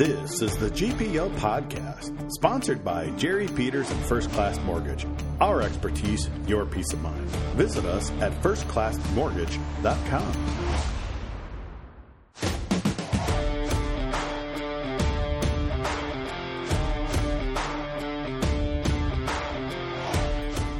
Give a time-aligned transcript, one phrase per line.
[0.00, 5.06] This is the GPL Podcast, sponsored by Jerry Peters and First Class Mortgage.
[5.42, 7.28] Our expertise, your peace of mind.
[7.54, 10.32] Visit us at firstclassmortgage.com.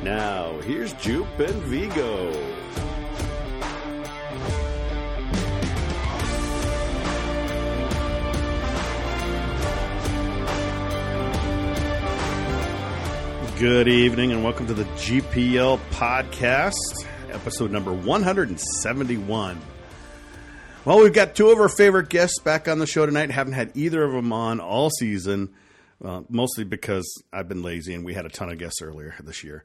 [0.03, 2.10] Now, here's Jupe and Vegoe.
[13.61, 16.73] Good evening and welcome to the GPL podcast,
[17.29, 19.61] episode number 171.
[20.87, 23.31] Well, we've got two of our favorite guests back on the show tonight.
[23.31, 25.53] Haven't had either of them on all season,
[26.03, 29.45] uh, mostly because I've been lazy and we had a ton of guests earlier this
[29.45, 29.63] year.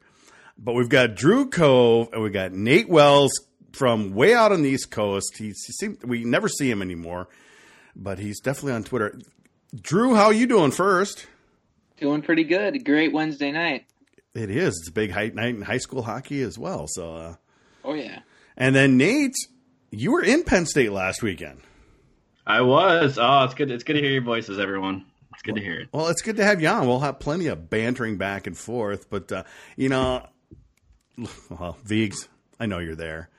[0.58, 3.32] But we've got Drew Cove and we got Nate Wells
[3.72, 5.38] from way out on the East Coast.
[5.38, 7.28] He's, he seems, we never see him anymore,
[7.96, 9.18] but he's definitely on Twitter.
[9.74, 11.26] Drew, how you doing first?
[11.98, 12.84] Doing pretty good.
[12.84, 13.86] Great Wednesday night.
[14.34, 14.76] It is.
[14.80, 16.86] It's a big night in high school hockey as well.
[16.88, 17.34] So, uh,
[17.84, 18.20] oh yeah.
[18.56, 19.36] And then Nate,
[19.90, 21.60] you were in Penn State last weekend.
[22.46, 23.18] I was.
[23.20, 23.70] Oh, it's good.
[23.70, 25.06] It's good to hear your voices, everyone.
[25.32, 25.88] It's good well, to hear it.
[25.92, 26.86] Well, it's good to have you on.
[26.86, 29.44] We'll have plenty of bantering back and forth, but uh,
[29.76, 30.26] you know,
[31.50, 32.28] well, Vigs,
[32.60, 33.30] I know you're there.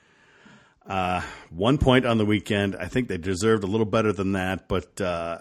[0.86, 2.76] Uh, one point on the weekend.
[2.76, 5.40] I think they deserved a little better than that, but uh,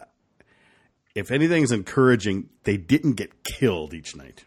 [1.17, 4.45] if anything's encouraging, they didn't get killed each night.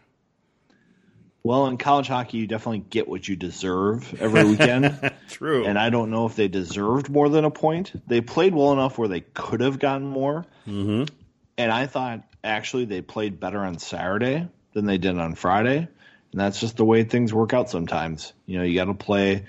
[1.42, 5.12] Well, in college hockey, you definitely get what you deserve every weekend.
[5.28, 5.64] True.
[5.64, 7.92] And I don't know if they deserved more than a point.
[8.06, 10.46] They played well enough where they could have gotten more.
[10.68, 11.12] Mm-hmm.
[11.58, 15.78] And I thought actually they played better on Saturday than they did on Friday.
[15.78, 18.32] And that's just the way things work out sometimes.
[18.46, 19.46] You know, you got to play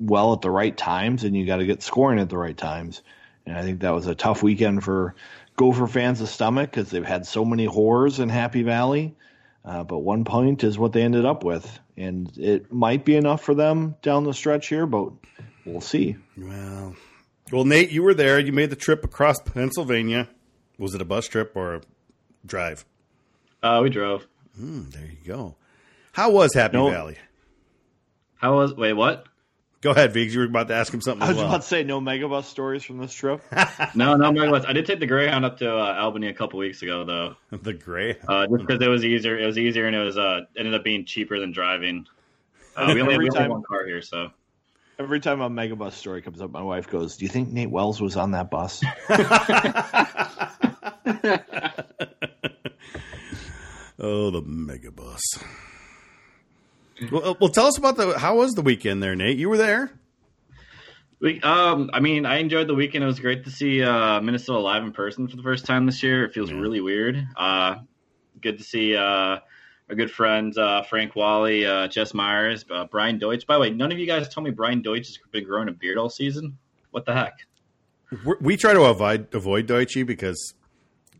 [0.00, 3.02] well at the right times and you got to get scoring at the right times.
[3.44, 5.14] And I think that was a tough weekend for
[5.56, 9.16] Gopher fans' to stomach because they've had so many horrors in Happy Valley.
[9.64, 13.42] Uh, but one point is what they ended up with, and it might be enough
[13.42, 15.10] for them down the stretch here, but
[15.64, 16.14] we'll see.
[16.38, 16.94] Well,
[17.50, 18.38] well, Nate, you were there.
[18.38, 20.28] You made the trip across Pennsylvania.
[20.78, 21.80] Was it a bus trip or a
[22.44, 22.84] drive?
[23.60, 24.28] Uh, we drove.
[24.60, 25.56] Mm, there you go.
[26.12, 26.88] How was Happy No.
[26.90, 27.16] Valley?
[28.36, 28.74] How was?
[28.74, 29.26] Wait, what?
[29.82, 30.34] Go ahead, Viggs.
[30.34, 31.46] You were about to ask him something I as was well.
[31.48, 33.42] about to say no megabus stories from this trip.
[33.94, 34.64] No, no, my was.
[34.64, 37.72] I did take the Greyhound up to uh, Albany a couple weeks ago, though, the
[37.72, 38.16] gray.
[38.26, 39.38] uh, just because it was easier.
[39.38, 42.06] It was easier, and it was uh, ended up being cheaper than driving.
[42.74, 44.30] Uh, we only, Every we time- have one car here, so
[44.98, 48.00] Every time a megabus story comes up, my wife goes, "Do you think Nate Wells
[48.00, 48.82] was on that bus?"
[53.98, 55.20] oh, the megabus.
[57.10, 58.18] Well, well, tell us about the.
[58.18, 59.36] How was the weekend there, Nate?
[59.38, 59.90] You were there.
[61.20, 63.02] We, um, I mean, I enjoyed the weekend.
[63.02, 66.02] It was great to see uh, Minnesota live in person for the first time this
[66.02, 66.24] year.
[66.24, 66.58] It feels Yeah.
[66.58, 67.26] really weird.
[67.36, 67.76] Uh,
[68.40, 69.02] good to see uh,
[69.88, 73.46] our good friends uh, Frank Wally, uh, Jess Myers, uh, Brian Deutsch.
[73.46, 75.72] By the way, none of you guys told me Brian Deutsch has been growing a
[75.72, 76.58] beard all season.
[76.90, 77.38] What the heck?
[78.24, 80.54] We're, we try to avoid avoid Deutsch because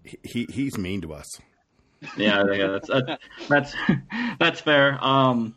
[0.04, 1.40] he, he he's mean to us.
[2.16, 3.74] Yeah, yeah that's that's that's,
[4.38, 5.02] that's fair.
[5.02, 5.54] Um,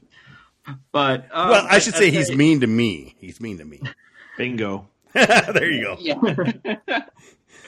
[0.91, 3.15] but um, well, I should say he's mean to me.
[3.19, 3.81] He's mean to me.
[4.37, 4.87] Bingo.
[5.13, 5.97] there you go.
[5.99, 6.15] Yeah.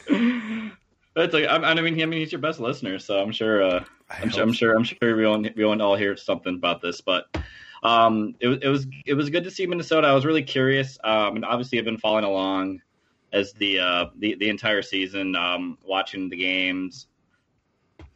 [1.13, 3.61] That's like, I, I mean, I mean, he's your best listener, so I'm sure.
[3.61, 4.75] Uh, I I'm, hope sure I'm sure.
[4.75, 7.25] I'm sure we won't we won't all hear something about this, but
[7.83, 10.07] um, it was it was it was good to see Minnesota.
[10.07, 12.81] I was really curious, um, and obviously I've been following along
[13.33, 17.07] as the uh, the the entire season, um, watching the games,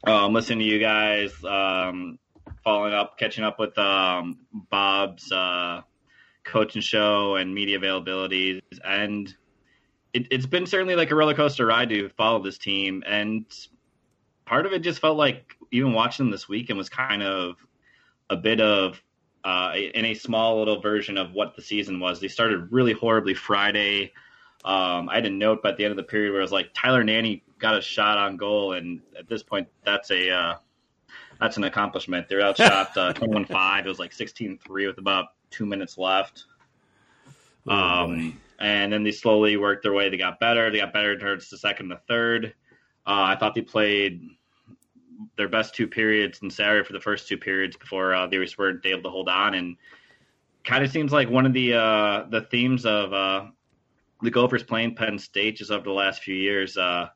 [0.05, 2.19] um, listening to you guys, um,
[2.65, 5.81] following up, catching up with um, Bob's uh,
[6.43, 9.33] coaching show and media availabilities, and
[10.13, 13.45] it, it's been certainly like a roller coaster ride to follow this team, and
[14.45, 17.55] part of it just felt like even watching them this weekend was kind of
[18.29, 19.01] a bit of
[19.43, 22.19] uh, in a small little version of what the season was.
[22.19, 24.11] They started really horribly Friday.
[24.63, 26.71] Um, I had a note by the end of the period where it was like
[26.73, 30.55] Tyler Nanne got a shot on goal, and at this point, that's a uh,
[31.39, 32.27] that's an accomplishment.
[32.29, 33.79] They're outshot uh, 21-5.
[33.79, 36.45] It was like 16-3 with about two minutes left.
[37.67, 37.73] Oh.
[37.73, 40.09] Um, and then they slowly worked their way.
[40.09, 40.71] They got better.
[40.71, 42.53] They got better towards the second and the third.
[43.05, 44.21] Uh, I thought they played
[45.37, 48.85] their best two periods in Saturday for the first two periods before uh, they weren't
[48.85, 49.55] able to hold on.
[49.55, 49.75] And
[50.63, 53.45] kind of seems like one of the uh, the themes of uh,
[54.21, 57.09] the Gophers playing Penn State just over the last few years, uh,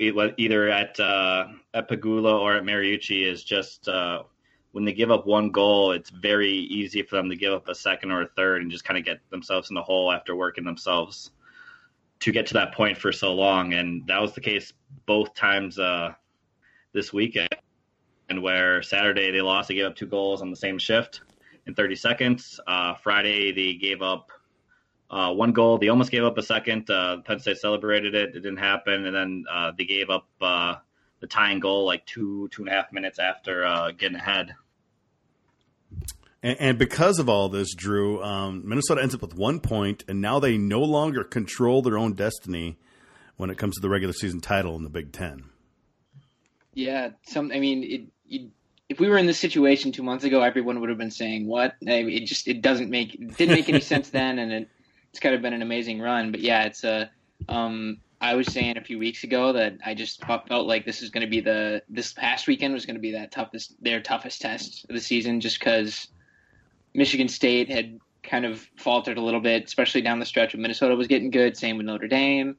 [0.00, 4.22] either at uh, at Pegula or at Mariucci, is just uh,
[4.72, 7.74] when they give up one goal, it's very easy for them to give up a
[7.74, 10.64] second or a third and just kind of get themselves in the hole after working
[10.64, 11.30] themselves
[12.20, 13.72] to get to that point for so long.
[13.72, 14.72] And that was the case
[15.06, 16.12] both times uh,
[16.92, 17.48] this weekend,
[18.28, 21.22] and where Saturday they lost, they gave up two goals on the same shift
[21.66, 22.60] in 30 seconds.
[22.66, 24.30] Uh, Friday they gave up
[25.10, 25.78] uh, one goal.
[25.78, 26.88] They almost gave up a second.
[26.88, 28.30] Uh, Penn State celebrated it.
[28.30, 30.76] It didn't happen, and then uh, they gave up uh,
[31.20, 34.54] the tying goal like two two and a half minutes after uh, getting ahead.
[36.42, 40.20] And, and because of all this, Drew, um, Minnesota ends up with one point, and
[40.20, 42.78] now they no longer control their own destiny
[43.36, 45.44] when it comes to the regular season title in the Big Ten.
[46.72, 47.50] Yeah, some.
[47.52, 48.50] I mean, it, it,
[48.88, 51.74] if we were in this situation two months ago, everyone would have been saying, "What?"
[51.82, 54.68] I mean, it just it doesn't make it didn't make any sense then, and it,
[55.10, 56.30] it's kind of been an amazing run.
[56.30, 57.10] But yeah, it's a.
[57.48, 61.08] Um, I was saying a few weeks ago that I just felt like this is
[61.08, 64.42] going to be the this past weekend was going to be that toughest their toughest
[64.42, 66.08] test of the season, just because
[66.94, 70.52] Michigan State had kind of faltered a little bit, especially down the stretch.
[70.52, 72.56] When Minnesota was getting good, same with Notre Dame,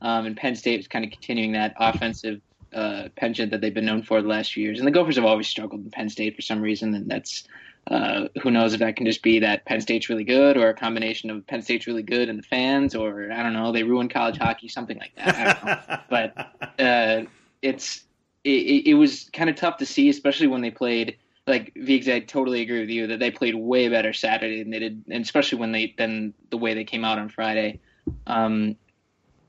[0.00, 2.40] um, and Penn State was kind of continuing that offensive
[2.74, 4.78] uh, penchant that they've been known for the last few years.
[4.78, 7.44] And the Gophers have always struggled in Penn State for some reason, and that's
[7.86, 10.74] uh, who knows if that can just be that Penn State's really good, or a
[10.74, 14.10] combination of Penn State's really good and the fans, or I don't know, they ruined
[14.10, 16.06] college hockey, something like that.
[16.10, 17.24] but uh,
[17.60, 18.04] it's
[18.44, 21.18] it, it was kind of tough to see, especially when they played.
[21.46, 24.78] Like Viggs, I totally agree with you that they played way better Saturday than they
[24.78, 27.80] did, and especially when they than the way they came out on Friday.
[28.26, 28.76] Um,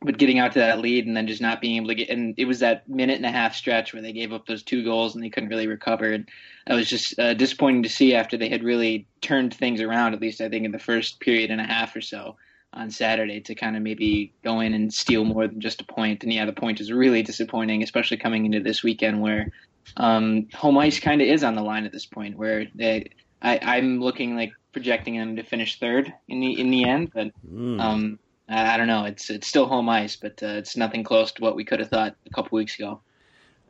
[0.06, 2.36] but getting out to that lead and then just not being able to get and
[2.38, 5.16] it was that minute and a half stretch where they gave up those two goals
[5.16, 6.12] and they couldn't really recover.
[6.12, 6.30] And
[6.68, 10.22] that was just uh, disappointing to see after they had really turned things around at
[10.22, 12.36] least i think in the first period and a half or so
[12.74, 16.24] on saturday to kind of maybe go in and steal more than just a point.
[16.24, 19.52] And yeah the point is really disappointing especially coming into this weekend where
[19.98, 23.12] um, home ice kind of is on the line at this point where they,
[23.42, 27.32] I, i'm looking like projecting them to finish third in the in the end but
[27.80, 29.06] um, I don't know.
[29.06, 31.90] It's it's still home ice, but uh, it's nothing close to what we could have
[31.90, 33.02] thought a couple weeks ago.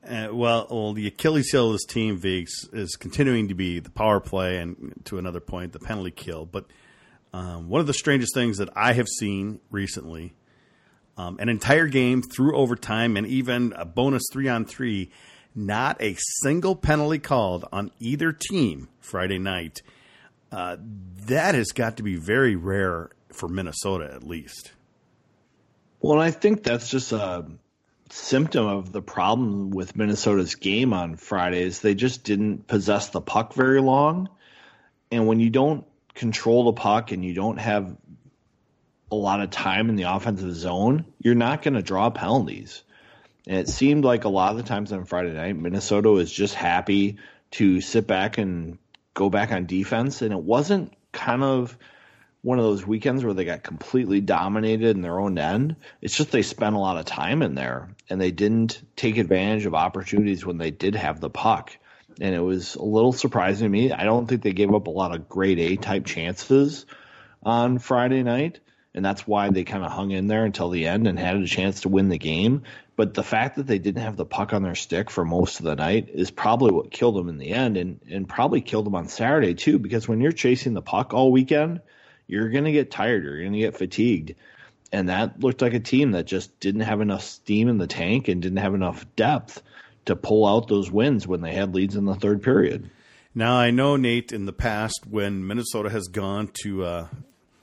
[0.07, 3.89] Uh, well, well, the Achilles heel of this team, Viggs, is continuing to be the
[3.89, 6.45] power play and, to another point, the penalty kill.
[6.45, 6.65] But
[7.33, 10.35] um, one of the strangest things that I have seen recently,
[11.17, 15.09] um, an entire game through overtime and even a bonus three on three,
[15.55, 19.81] not a single penalty called on either team Friday night.
[20.51, 20.77] Uh,
[21.25, 24.71] that has got to be very rare for Minnesota at least.
[25.99, 27.45] Well, I think that's just a
[28.09, 31.79] symptom of the problem with Minnesota's game on Fridays.
[31.79, 34.29] They just didn't possess the puck very long.
[35.11, 37.95] And when you don't control the puck and you don't have
[39.11, 42.83] a lot of time in the offensive zone, you're not going to draw penalties.
[43.47, 46.55] And it seemed like a lot of the times on Friday night, Minnesota was just
[46.55, 47.17] happy
[47.51, 48.77] to sit back and
[49.13, 50.21] go back on defense.
[50.21, 51.77] And it wasn't kind of
[52.45, 55.75] one of those weekends where they got completely dominated in their own end.
[55.99, 59.65] It's just they spent a lot of time in there and they didn't take advantage
[59.65, 61.75] of opportunities when they did have the puck.
[62.21, 63.91] And it was a little surprising to me.
[63.91, 66.85] I don't think they gave up a lot of grade A type chances
[67.41, 68.59] on Friday night.
[68.93, 71.47] And that's why they kind of hung in there until the end and had a
[71.47, 72.61] chance to win the game.
[72.95, 75.65] But the fact that they didn't have the puck on their stick for most of
[75.65, 78.93] the night is probably what killed them in the end and, and probably killed them
[78.93, 79.79] on Saturday too.
[79.79, 81.81] Because when you're chasing the puck all weekend,
[82.27, 83.23] you're going to get tired.
[83.23, 84.35] You're going to get fatigued.
[84.91, 88.27] And that looked like a team that just didn't have enough steam in the tank
[88.27, 89.61] and didn't have enough depth
[90.05, 92.89] to pull out those wins when they had leads in the third period.
[93.33, 97.07] Now, I know, Nate, in the past when Minnesota has gone to uh,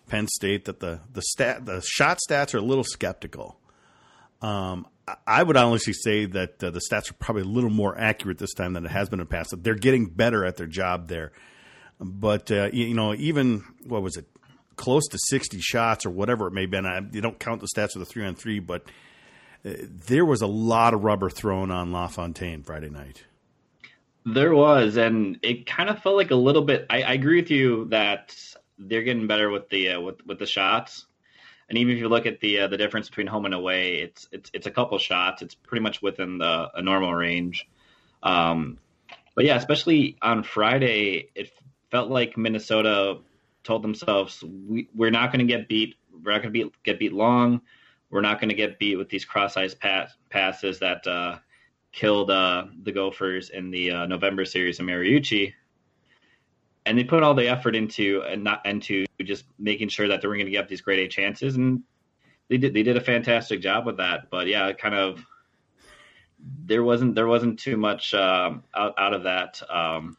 [0.09, 3.59] Penn State, that the, the, stat, the shot stats are a little skeptical.
[4.43, 4.87] Um,
[5.27, 8.53] I would honestly say that uh, the stats are probably a little more accurate this
[8.53, 9.55] time than it has been in the past.
[9.63, 11.33] They're getting better at their job there.
[11.99, 14.27] But, uh, you know, even, what was it,
[14.77, 16.87] close to 60 shots or whatever it may have been.
[16.87, 18.85] I, you don't count the stats of the three on three, but
[19.65, 23.25] uh, there was a lot of rubber thrown on LaFontaine Friday night.
[24.25, 26.87] There was, and it kind of felt like a little bit.
[26.89, 28.37] I, I agree with you that
[28.79, 31.07] they're getting better with the uh, with with the shots,
[31.69, 34.29] and even if you look at the uh, the difference between home and away, it's
[34.31, 35.43] it's it's a couple shots.
[35.43, 37.69] It's pretty much within the a normal range.
[38.23, 38.79] Um,
[39.35, 41.51] but yeah, especially on Friday, it
[41.91, 43.19] felt like Minnesota
[43.65, 45.97] told themselves we, we're not going to get beat.
[46.23, 47.63] We're not going to get beat long.
[48.11, 51.39] We're not going to get beat with these cross-ice pass, passes that uh,
[51.93, 55.55] killed uh, the Gophers in the uh, November series of Mariucci.
[56.85, 60.29] And they put all the effort into and not into just making sure that they
[60.29, 61.83] were going to get these great A chances, and
[62.49, 62.75] they did.
[62.75, 64.31] They did a fantastic job with that.
[64.31, 65.25] But yeah, kind of
[66.65, 69.63] there wasn't there wasn't too much um, out out of that.
[69.71, 70.17] Um,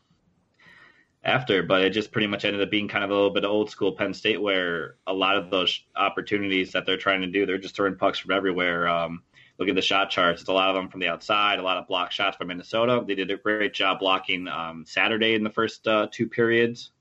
[1.24, 3.52] after, but it just pretty much ended up being kind of a little bit of
[3.52, 7.46] old school Penn State, where a lot of those opportunities that they're trying to do,
[7.46, 8.88] they're just throwing pucks from everywhere.
[8.88, 9.24] Um,
[9.58, 11.78] look at the shot charts; it's a lot of them from the outside, a lot
[11.78, 13.04] of block shots from Minnesota.
[13.08, 16.92] They did a great job blocking um, Saturday in the first uh, two periods,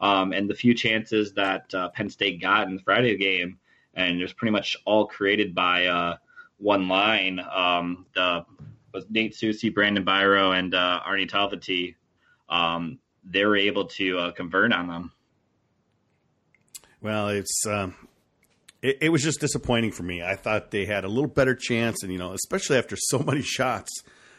[0.00, 3.58] um, and the few chances that uh, Penn State got in the Friday game,
[3.94, 6.16] and it was pretty much all created by uh,
[6.58, 7.40] one line.
[7.54, 8.44] Um, the
[8.92, 11.94] was Nate Sucese, Brandon Biro, and uh, Aarne Talvitie.
[12.48, 15.12] Um, they were able to uh, convert on them.
[17.00, 17.94] Well, it's um,
[18.82, 20.22] it, it, was just disappointing for me.
[20.22, 23.42] I thought they had a little better chance, and you know, especially after so many
[23.42, 23.90] shots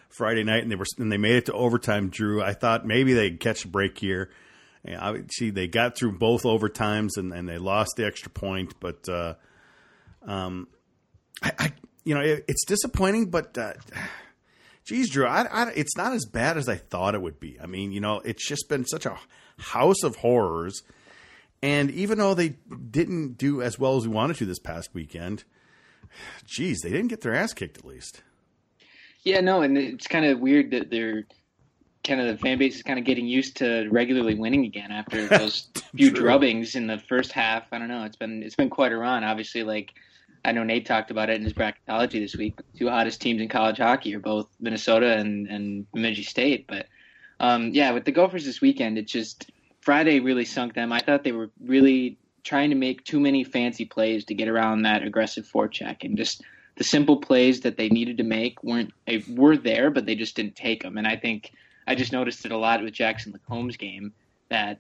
[0.10, 2.10] Friday night, and they were and they made it to overtime.
[2.10, 4.30] Drew, I thought maybe they'd catch a break here.
[4.84, 8.74] And obviously, they got through both overtimes, and, and they lost the extra point.
[8.80, 9.36] But uh,
[10.26, 10.68] um,
[11.44, 11.74] I, I,
[12.04, 13.58] you know, it, it's disappointing, but.
[13.58, 13.74] Uh,
[14.92, 17.58] geez, Drew, I, I, it's not as bad as I thought it would be.
[17.62, 19.18] I mean, you know, it's just been such a
[19.58, 20.84] house of horrors.
[21.64, 22.56] And even though they
[22.90, 25.46] didn't do as well as we wanted to this past weekend,
[26.46, 28.22] geez, they didn't get their ass kicked at least.
[29.24, 31.24] Yeah, no, and it's kind of weird that they're
[32.04, 35.26] kind of the fan base is kind of getting used to regularly winning again after
[35.38, 37.64] those few drubbings in the first half.
[37.72, 38.04] I don't know.
[38.04, 39.24] It's been it's been quite a run.
[39.24, 39.94] Obviously, like
[40.44, 42.60] I know Nate talked about it in his bracketology this week.
[42.78, 46.66] Two hottest teams in college hockey are both Minnesota and, and Bemidji State.
[46.68, 46.88] But
[47.40, 50.92] um, yeah, with the Gophers this weekend, it just Friday really sunk them.
[50.92, 54.82] I thought they were really trying to make too many fancy plays to get around
[54.82, 56.42] that aggressive forecheck, and just
[56.76, 58.92] the simple plays that they needed to make weren't
[59.30, 60.98] were there, but they just didn't take them.
[60.98, 61.52] And I think
[61.86, 64.14] I just noticed it a lot with Jackson LaCombe's game
[64.50, 64.80] that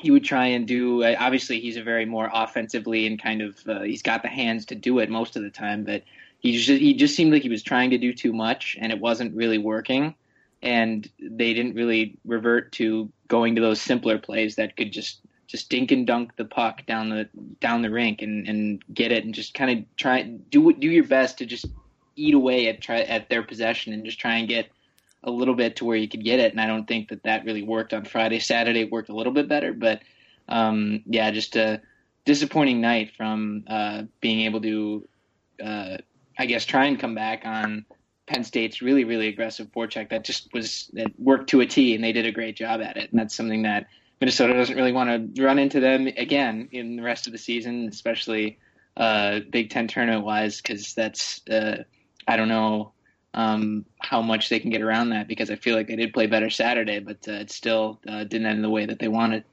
[0.00, 1.04] he would try and do.
[1.04, 4.74] Obviously, he's a very more offensively and kind of uh, he's got the hands to
[4.74, 6.02] do it most of the time, but
[6.40, 9.00] he just he just seemed like he was trying to do too much and it
[9.00, 10.14] wasn't really working.
[10.62, 15.68] And they didn't really revert to going to those simpler plays that could just just
[15.68, 17.28] dink and dunk the puck down the
[17.60, 21.04] down the rink and, and get it and just kind of try do do your
[21.04, 21.66] best to just
[22.16, 24.70] eat away at try at their possession and just try and get
[25.24, 26.52] a little bit to where you could get it.
[26.52, 28.40] And I don't think that that really worked on Friday.
[28.40, 30.00] Saturday worked a little bit better, but
[30.48, 31.80] um, yeah, just a
[32.24, 35.08] disappointing night from uh, being able to,
[35.62, 35.96] uh,
[36.38, 37.84] I guess, try and come back on
[38.26, 42.02] Penn State's really, really aggressive forecheck that just was that worked to a T, and
[42.02, 43.10] they did a great job at it.
[43.10, 43.86] And that's something that
[44.20, 47.88] Minnesota doesn't really want to run into them again in the rest of the season,
[47.88, 48.58] especially
[48.96, 51.82] uh, Big Ten tournament wise, because that's uh,
[52.26, 52.92] I don't know
[53.34, 56.26] um, how much they can get around that because I feel like they did play
[56.26, 59.44] better Saturday, but uh, it still uh, didn't end the way that they wanted.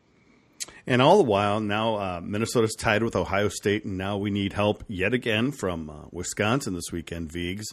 [0.86, 4.54] And all the while, now uh, Minnesota's tied with Ohio State, and now we need
[4.54, 7.68] help yet again from uh, Wisconsin this weekend, Vigs.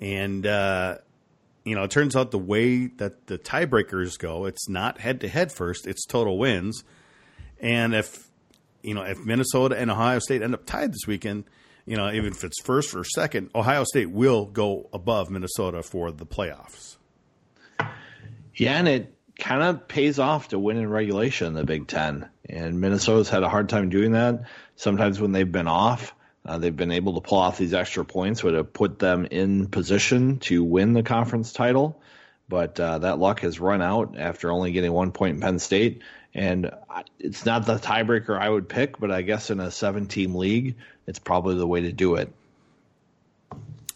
[0.00, 0.98] And, uh,
[1.64, 5.28] you know, it turns out the way that the tiebreakers go, it's not head to
[5.28, 6.84] head first, it's total wins.
[7.60, 8.30] And if,
[8.82, 11.44] you know, if Minnesota and Ohio State end up tied this weekend,
[11.88, 16.12] you know, even if it's first or second, Ohio State will go above Minnesota for
[16.12, 16.96] the playoffs.
[18.54, 22.28] Yeah, and it kind of pays off to win in regulation in the Big Ten.
[22.48, 24.44] And Minnesota's had a hard time doing that.
[24.76, 26.14] Sometimes when they've been off,
[26.44, 29.68] uh, they've been able to pull off these extra points, would have put them in
[29.68, 32.02] position to win the conference title.
[32.48, 36.02] But uh, that luck has run out after only getting one point in Penn State.
[36.38, 36.70] And
[37.18, 40.76] it's not the tiebreaker I would pick, but I guess in a seven team league,
[41.06, 42.32] it's probably the way to do it.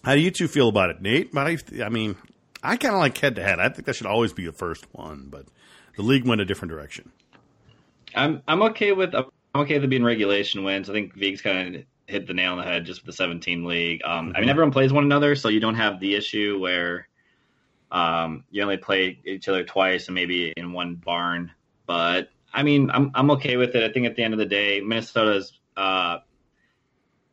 [0.04, 1.30] How do you two feel about it, Nate?
[1.36, 2.16] I mean,
[2.62, 3.60] I kind of like head to head.
[3.60, 5.46] I think that should always be the first one, but
[5.96, 7.12] the league went a different direction.
[8.14, 10.90] I'm I'm okay with I'm okay with it being regulation wins.
[10.90, 13.64] I think Vig's kind of hit the nail on the head just with the 17
[13.64, 14.02] league.
[14.04, 14.36] Um, mm-hmm.
[14.36, 17.08] I mean, everyone plays one another, so you don't have the issue where
[17.90, 21.52] um, you only play each other twice and maybe in one barn.
[21.92, 23.84] But I mean, I'm I'm okay with it.
[23.84, 26.20] I think at the end of the day, Minnesota's uh,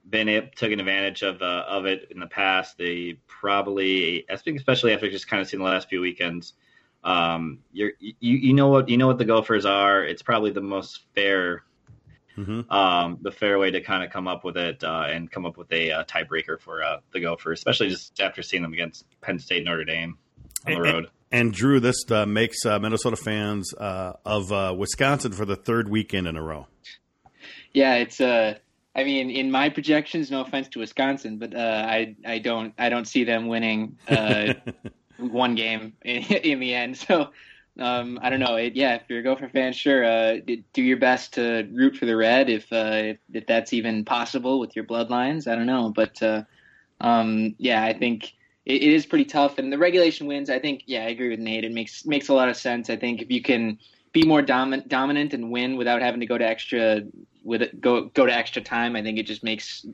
[0.09, 2.77] been it, taken advantage of uh, of it in the past.
[2.77, 6.55] They probably, I think, especially after just kind of seeing the last few weekends,
[7.05, 10.03] um, you're you you know what you know what the Gophers are.
[10.03, 11.63] It's probably the most fair.
[12.37, 12.69] Mm-hmm.
[12.69, 15.55] Um, the fair way to kind of come up with it uh, and come up
[15.55, 19.39] with a uh, tiebreaker for uh, the Gophers, especially just after seeing them against Penn
[19.39, 20.17] State, Notre Dame
[20.67, 21.09] on the road.
[21.31, 25.87] And Drew, this uh, makes uh, Minnesota fans uh, of uh, Wisconsin for the third
[25.87, 26.67] weekend in a row.
[27.73, 28.19] Yeah, it's.
[28.19, 28.55] Uh,
[28.95, 32.89] I mean, in my projections, no offense to Wisconsin, but uh, I I don't I
[32.89, 33.97] don't see them winning
[35.17, 36.97] one game in, in, the end.
[36.97, 37.29] So
[37.79, 38.55] um, I don't know.
[38.55, 42.17] It, yeah, if you're a Gopher fan, sure, do your best to root for the
[42.17, 45.47] red if, if, if that's even possible with your bloodlines.
[45.47, 46.19] I don't know, but
[46.99, 48.33] um, yeah, I think
[48.69, 49.57] it, it is pretty tough.
[49.57, 51.65] And the regulation wins, I think, yeah, I agree with Nate.
[51.65, 52.89] It makes makes a lot of sense.
[52.89, 53.79] I think if you can
[54.13, 57.01] be more dominant dominant and win without having to go to extra
[57.43, 58.95] with it, go go to extra time.
[58.95, 59.85] I think it just makes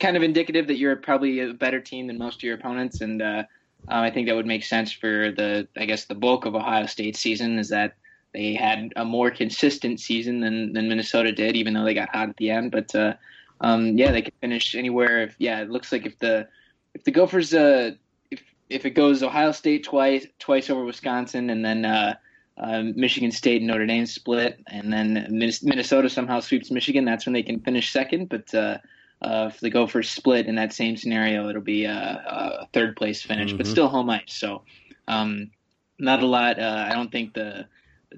[0.00, 3.20] kind of indicative that you're probably a better team than most of your opponents, and
[3.20, 3.42] uh,
[3.88, 6.86] uh, I think that would make sense for the I guess the bulk of Ohio
[6.86, 7.96] State's season is that
[8.32, 12.28] they had a more consistent season than than Minnesota did, even though they got hot
[12.28, 12.70] at the end.
[12.70, 13.14] But uh,
[13.60, 15.22] um, yeah, they could finish anywhere.
[15.22, 16.46] If yeah, it looks like if the
[16.94, 17.92] if the Gophers uh,
[18.30, 22.14] if if it goes Ohio State twice twice over Wisconsin and then uh,
[22.56, 27.32] uh, Michigan State and Notre Dame split, and then Minnesota somehow sweeps Michigan, that's when
[27.32, 28.28] they can finish second.
[28.28, 28.78] But uh,
[29.20, 33.22] uh, if the Gophers split in that same scenario, it'll be a, a third place
[33.22, 33.58] finish, mm-hmm.
[33.58, 34.22] but still home ice.
[34.34, 34.62] So
[35.08, 35.50] um,
[35.98, 36.58] not a lot.
[36.60, 37.66] Uh, I don't think the,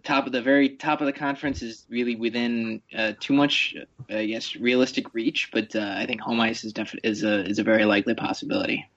[0.03, 3.75] top of the very top of the conference is really within uh, too much,
[4.11, 5.51] uh, I guess, realistic reach.
[5.53, 8.89] But uh, I think home ice is definitely is a is a very likely possibility.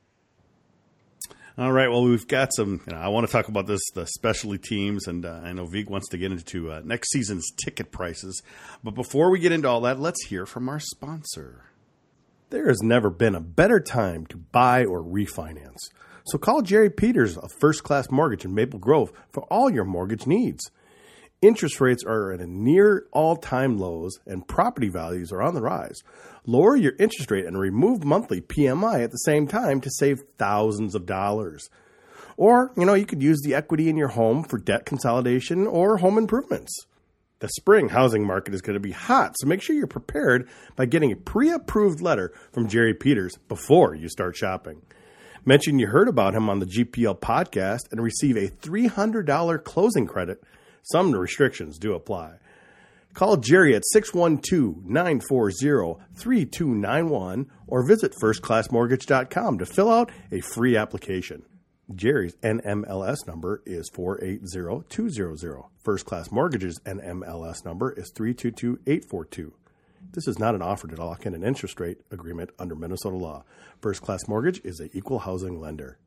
[1.58, 1.90] All right.
[1.90, 2.82] Well, we've got some.
[2.88, 5.66] You know, I want to talk about this, the specialty teams, and uh, I know
[5.66, 8.42] Vig wants to get into uh, next season's ticket prices.
[8.82, 11.66] But before we get into all that, let's hear from our sponsor.
[12.50, 15.78] There has never been a better time to buy or refinance.
[16.28, 20.26] So call Jerry Peters of First Class Mortgage in Maple Grove for all your mortgage
[20.26, 20.72] needs.
[21.42, 25.62] Interest rates are at a near all time lows and property values are on the
[25.62, 26.04] rise.
[26.46, 30.96] Lower your interest rate and remove monthly PMI at the same time to save thousands
[30.96, 31.70] of dollars.
[32.36, 35.98] Or, you know, you could use the equity in your home for debt consolidation or
[35.98, 36.74] home improvements.
[37.40, 40.88] The spring housing market is going to be hot, so make sure you're prepared by
[40.88, 44.82] getting a pre approved letter from Jerry Peters before you start shopping.
[45.46, 50.44] Mention you heard about him on the GPL podcast and receive a $300 closing credit.
[50.84, 52.38] Some restrictions do apply.
[53.14, 61.44] Call Jerry at 612 940 3291 or visit firstclassmortgage.com to fill out a free application.
[61.94, 65.64] Jerry's NMLS number is 480200.
[65.84, 69.54] First Class Mortgage's NMLS number is 322842.
[70.12, 73.44] This is not an offer to lock in an interest rate agreement under Minnesota law.
[73.82, 75.98] First Class Mortgage is an equal housing lender.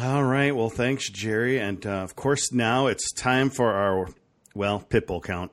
[0.00, 0.54] All right.
[0.54, 1.58] Well, thanks, Jerry.
[1.58, 4.08] And uh, of course, now it's time for our,
[4.54, 5.52] well, Pitbull count.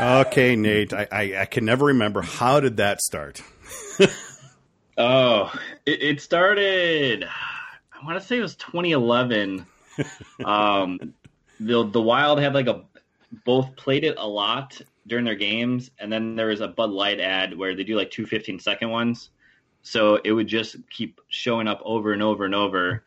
[0.00, 2.22] Okay, Nate, I, I, I, can never remember.
[2.22, 3.42] How did that start?
[4.96, 5.52] oh,
[5.84, 7.28] it, it, started,
[8.00, 9.66] I want to say it was 2011.
[10.44, 11.14] um,
[11.60, 12.84] the, the Wild had like a,
[13.44, 17.20] both played it a lot during their games, and then there was a Bud Light
[17.20, 19.30] ad where they do like two 15 second ones.
[19.82, 23.04] So it would just keep showing up over and over and over.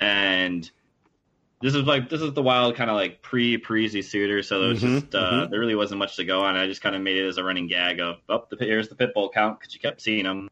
[0.00, 0.68] And
[1.60, 4.68] this is like this is the wild kind of like pre Parise Suter, so there
[4.68, 5.50] was mm-hmm, just uh, mm-hmm.
[5.50, 6.56] there really wasn't much to go on.
[6.56, 8.94] I just kind of made it as a running gag of oh, the, here's the
[8.94, 10.48] Pitbull count because you kept seeing them.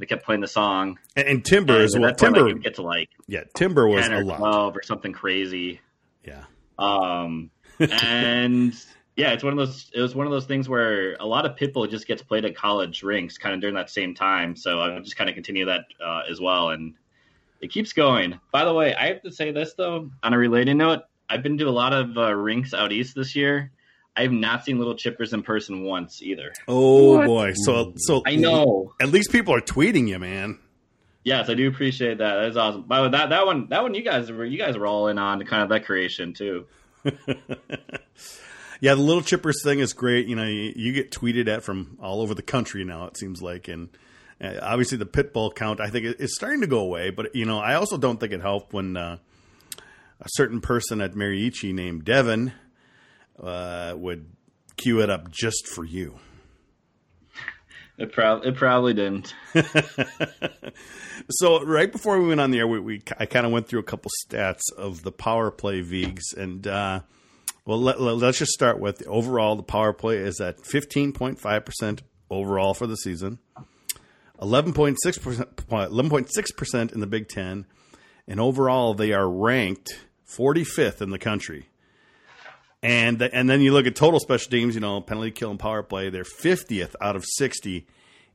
[0.00, 2.14] They kept playing the song, and, and Timber and what well.
[2.14, 5.82] Timber like, get to like yeah, Timber was a lot, twelve or something crazy.
[6.26, 6.44] Yeah,
[6.78, 8.72] um, and
[9.14, 9.90] yeah, it's one of those.
[9.92, 12.56] It was one of those things where a lot of Pitbull just gets played at
[12.56, 14.56] college rinks, kind of during that same time.
[14.56, 16.94] So I just kind of continue that uh, as well, and
[17.60, 18.40] it keeps going.
[18.52, 21.58] By the way, I have to say this though, on a related note, I've been
[21.58, 23.70] to a lot of uh, rinks out east this year.
[24.16, 26.52] I have not seen little chippers in person once either.
[26.66, 27.26] Oh what?
[27.26, 27.52] boy!
[27.54, 28.92] So so I know.
[29.00, 30.58] At least people are tweeting you, man.
[31.22, 32.34] Yes, I do appreciate that.
[32.34, 32.82] That is awesome.
[32.82, 35.08] By the way, that that one that one you guys were you guys were all
[35.08, 36.66] in on kind of that creation too.
[38.80, 40.26] yeah, the little chippers thing is great.
[40.26, 43.06] You know, you, you, get tweeted at from all over the country now.
[43.06, 43.88] It seems like, and
[44.40, 47.44] uh, obviously, the pit bull count I think is starting to go away, but you
[47.44, 49.18] know I also don't think it helped when uh,
[50.20, 52.52] a certain person at Mariucci named Devin
[53.42, 54.26] uh, would
[54.76, 56.18] cue it up just for you.
[57.98, 59.34] It, prob- it probably didn't.
[61.30, 63.80] so right before we went on the air, we, we I kind of went through
[63.80, 67.00] a couple stats of the power play Vigs, and uh,
[67.66, 69.54] well, let, us just start with overall.
[69.54, 73.38] The power play is at fifteen point five percent overall for the season.
[74.40, 74.96] 11.6%,
[75.68, 77.66] 11.6% in the Big Ten.
[78.26, 81.68] And overall, they are ranked 45th in the country.
[82.82, 85.60] And the, and then you look at total special teams, you know, penalty kill and
[85.60, 87.86] power play, they're 50th out of 60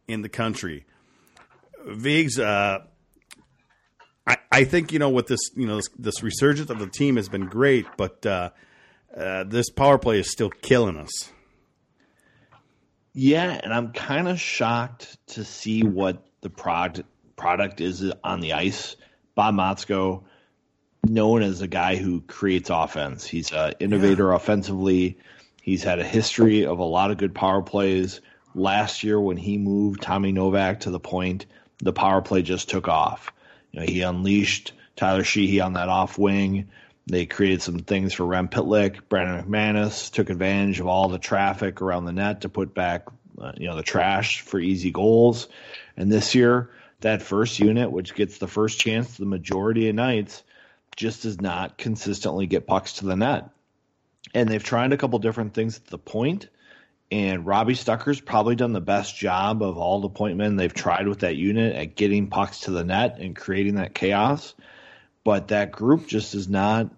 [0.08, 0.86] in the country.
[1.86, 2.80] Vigs, uh,
[4.28, 7.16] I, I think, you know, with this, you know, this, this resurgence of the team
[7.16, 8.52] has been great, but uh,
[9.16, 11.32] uh, this power play is still killing us.
[13.14, 17.04] Yeah, and I'm kind of shocked to see what the product
[17.38, 18.96] product is on the ice.
[19.36, 20.24] Bob Motzko
[21.10, 23.26] known as a guy who creates offense.
[23.26, 24.36] He's an innovator yeah.
[24.36, 25.18] offensively.
[25.62, 28.22] He's had a history of a lot of good power plays.
[28.54, 31.46] Last year, when he moved Tommy Novak to the point,
[31.80, 33.34] the power play just took off.
[33.72, 36.70] You know, he unleashed Tyler Sheehy on that off wing.
[37.08, 39.10] They created some things for Rem Pitlick.
[39.10, 43.08] Brannon McManus took advantage of all the traffic around the net to put back,
[43.40, 45.48] uh, you know, the trash for easy goals.
[45.98, 50.44] And this year, that first unit, which gets the first chance the majority of nights,
[50.96, 53.50] just does not consistently get pucks to the net.
[54.34, 56.50] And they've tried a couple different things at the point,
[57.12, 61.08] and Robbie Stucker's probably done the best job of all the point men they've tried
[61.08, 64.56] with that unit at getting pucks to the net and creating that chaos.
[65.24, 66.90] But that group just does not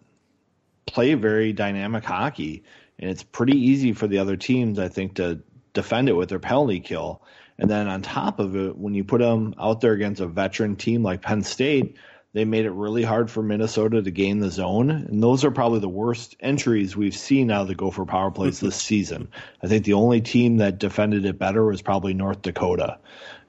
[0.86, 2.63] play very dynamic hockey.
[2.97, 5.41] And it's pretty easy for the other teams, I think, to
[5.73, 7.21] defend it with their penalty kill.
[7.60, 10.77] And then on top of it, when you put them out there against a veteran
[10.77, 11.97] team like Penn State,
[12.33, 14.91] they made it really hard for Minnesota to gain the zone.
[14.91, 18.59] And those are probably the worst entries we've seen out of the Gopher power plays
[18.59, 19.29] this season.
[19.63, 22.99] I think the only team that defended it better was probably North Dakota.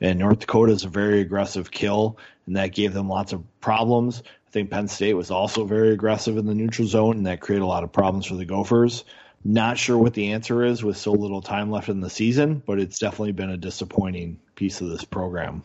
[0.01, 4.23] And North Dakota is a very aggressive kill, and that gave them lots of problems.
[4.47, 7.65] I think Penn State was also very aggressive in the neutral zone, and that created
[7.65, 9.05] a lot of problems for the Gophers.
[9.45, 12.81] Not sure what the answer is with so little time left in the season, but
[12.81, 15.63] it's definitely been a disappointing piece of this program.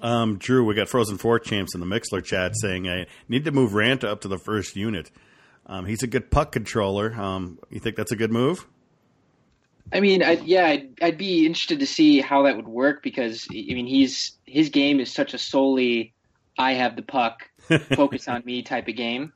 [0.00, 3.52] Um, Drew, we got Frozen Four champs in the Mixlr chat saying I need to
[3.52, 5.10] move Ranta up to the first unit.
[5.66, 7.14] Um, he's a good puck controller.
[7.14, 8.66] Um, you think that's a good move?
[9.92, 13.46] I mean, I, yeah, I'd, I'd, be interested to see how that would work because
[13.50, 16.14] I mean, he's his game is such a solely
[16.58, 17.50] I have the puck,
[17.94, 19.32] focus on me type of game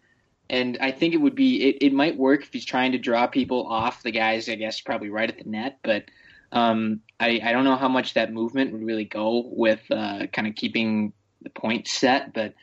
[0.48, 3.26] and I think it would be it, it might work if he's trying to draw
[3.26, 4.48] people off the guys.
[4.48, 6.04] I guess probably right at the net, but
[6.52, 10.48] um, I I don't know how much that movement would really go with uh, kind
[10.48, 12.54] of keeping the point set, but.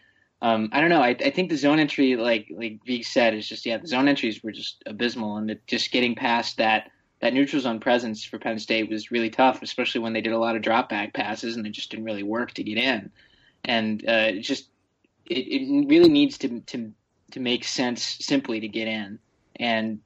[0.41, 1.01] Um, I don't know.
[1.01, 3.77] I, I think the zone entry, like like Vig said, is just yeah.
[3.77, 6.91] The zone entries were just abysmal, and it, just getting past that
[7.23, 10.37] that neutral zone presence for Penn State was really tough, especially when they did a
[10.37, 13.11] lot of drop back passes and it just didn't really work to get in.
[13.63, 14.67] And uh, it just
[15.25, 16.91] it, it really needs to to
[17.31, 19.19] to make sense simply to get in
[19.55, 20.01] and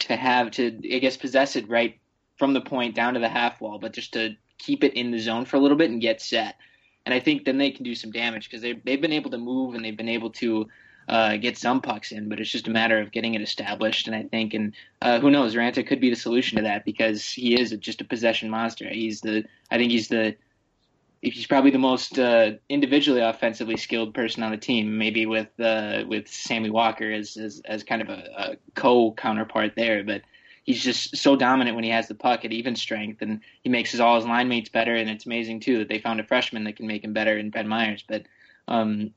[0.00, 1.98] to have to I guess possess it right
[2.40, 5.18] from the point down to the half wall, but just to keep it in the
[5.18, 6.56] zone for a little bit and get set.
[7.04, 9.38] And I think then they can do some damage because they they've been able to
[9.38, 10.66] move and they've been able to
[11.06, 14.06] uh, get some pucks in, but it's just a matter of getting it established.
[14.06, 14.72] And I think, and
[15.02, 18.04] uh, who knows, Ranta could be the solution to that because he is just a
[18.04, 18.88] possession monster.
[18.88, 20.34] He's the, I think he's the
[21.20, 26.04] he's probably the most uh, individually offensively skilled person on the team, maybe with uh,
[26.08, 30.02] with Sammy Walker as as, as kind of a, a co counterpart there.
[30.04, 30.22] But
[30.64, 33.90] he's just so dominant when he has the puck at even strength, and he makes
[33.90, 34.94] his all his line mates better.
[34.94, 37.50] And it's amazing too that they found a freshman that can make him better in
[37.50, 38.04] Ben Meyers.
[38.06, 38.24] But
[38.68, 39.12] um,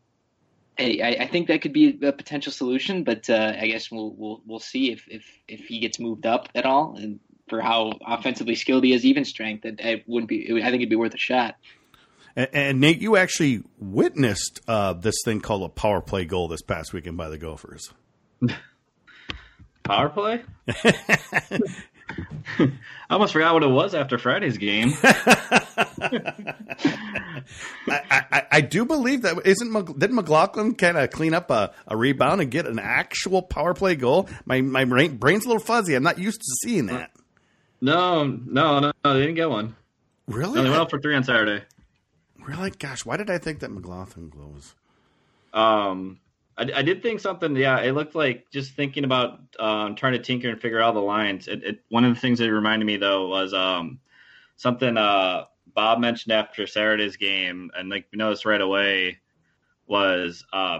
[0.77, 4.41] I, I, think that could be a potential solution, but uh, I guess we'll we'll
[4.45, 8.55] we'll see if, if if he gets moved up at all, and for how offensively
[8.55, 9.65] skilled he is, even strength.
[9.65, 10.49] It, it wouldn't be.
[10.49, 11.55] I think it'd be worth a shot.
[12.35, 16.61] And, and Nate, you actually witnessed uh, this thing called a power play goal this
[16.61, 17.91] past weekend by the Gophers.
[19.83, 20.41] Power play?
[22.59, 22.71] I
[23.09, 24.93] almost forgot what it was after Friday's game.
[25.03, 26.33] I,
[27.87, 32.41] I, I, do believe that isn't did McLaughlin kind of clean up a, a, rebound
[32.41, 34.29] and get an actual power play goal?
[34.45, 35.95] My my brain, brain's a little fuzzy.
[35.95, 37.11] I'm not used to seeing that.
[37.81, 39.75] No, no, no, no they didn't get one.
[40.27, 40.55] Really?
[40.55, 41.65] No, they went out for three on Saturday.
[42.39, 42.71] Really?
[42.71, 44.75] Gosh, why did I think that McLaughlin glows?
[45.53, 46.19] Um,
[46.57, 47.55] I, I, did think something.
[47.55, 51.01] Yeah, it looked like just thinking about um, trying to tinker and figure out the
[51.01, 51.47] lines.
[51.47, 53.99] It, it, one of the things that reminded me though was um,
[54.57, 59.19] something uh, Bob mentioned after Saturday's game, and like we noticed right away
[59.87, 60.79] was uh,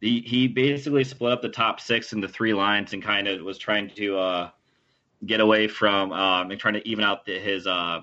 [0.00, 3.58] he he basically split up the top six into three lines and kind of was
[3.58, 4.50] trying to uh,
[5.26, 8.00] get away from um, and trying to even out the, his uh,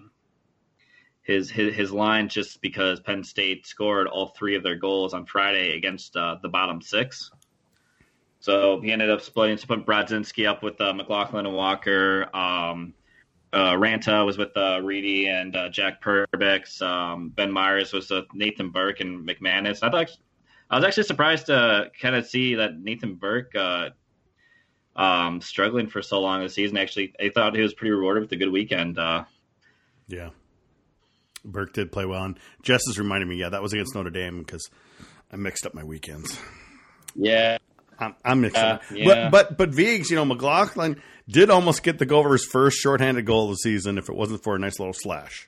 [1.25, 5.25] his, his his line just because Penn State scored all three of their goals on
[5.25, 7.31] Friday against uh, the bottom six.
[8.39, 12.29] So he ended up splitting, put Brodzinski up with uh, McLaughlin and Walker.
[12.35, 12.93] Um,
[13.51, 16.79] uh, Ranta was with uh, Reedy and uh, Jack Perbix.
[16.81, 19.79] Um, ben Meyers was with Nathan Burke and McManus.
[19.81, 20.11] I thought
[20.69, 23.89] I was actually surprised to kind of see that Nathan Burke uh,
[24.95, 26.77] um, struggling for so long this season.
[26.77, 28.99] Actually, I thought he was pretty rewarded with a good weekend.
[28.99, 29.23] Uh,
[30.07, 30.29] yeah,
[31.45, 32.23] Burke did play well.
[32.23, 34.69] And Jess has reminded me, yeah, that was against Notre Dame because
[35.31, 36.38] I mixed up my weekends.
[37.15, 37.58] Yeah.
[37.97, 39.29] I'm, I'm mixing uh, yeah.
[39.29, 43.45] But, but, but Viggs, you know, McLaughlin did almost get the Gophers' first shorthanded goal
[43.45, 45.47] of the season if it wasn't for a nice little slash.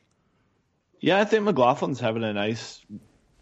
[0.99, 2.81] Yeah, I think McLaughlin's having a nice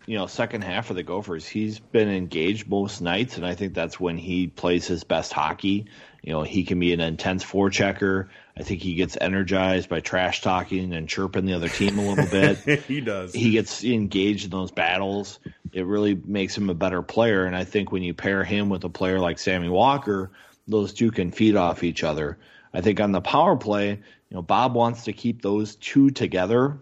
[0.05, 3.73] you know second half of the Gophers, he's been engaged most nights, and I think
[3.73, 5.85] that's when he plays his best hockey.
[6.21, 8.29] You know, he can be an intense forechecker.
[8.57, 12.27] I think he gets energized by trash talking and chirping the other team a little
[12.27, 12.79] bit.
[12.87, 13.33] he does.
[13.33, 15.39] He gets engaged in those battles.
[15.73, 17.45] It really makes him a better player.
[17.45, 20.31] And I think when you pair him with a player like Sammy Walker,
[20.67, 22.37] those two can feed off each other.
[22.73, 26.77] I think on the power play, you know, Bob wants to keep those two together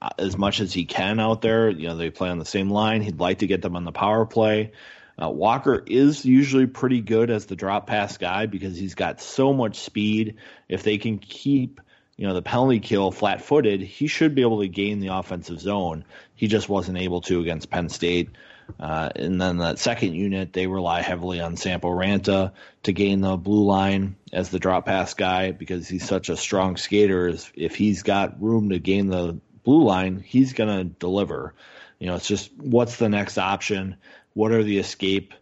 [0.00, 1.68] uh, as much as he can out there.
[1.68, 3.02] You know, they play on the same line.
[3.02, 4.72] He'd like to get them on the power play.
[5.20, 9.52] Uh, Walker is usually pretty good as the drop pass guy because he's got so
[9.52, 10.36] much speed.
[10.68, 11.80] If they can keep
[12.16, 15.60] you know the penalty kill flat footed, he should be able to gain the offensive
[15.60, 16.04] zone.
[16.34, 18.30] He just wasn't able to against Penn State.
[18.78, 22.52] Uh, and then that second unit, they rely heavily on Sampo Ranta
[22.82, 26.76] to gain the blue line as the drop pass guy because he's such a strong
[26.76, 27.34] skater.
[27.54, 31.54] If he's got room to gain the blue line, he's going to deliver.
[31.98, 33.96] You know, it's just what's the next option?
[34.38, 35.34] What are the escape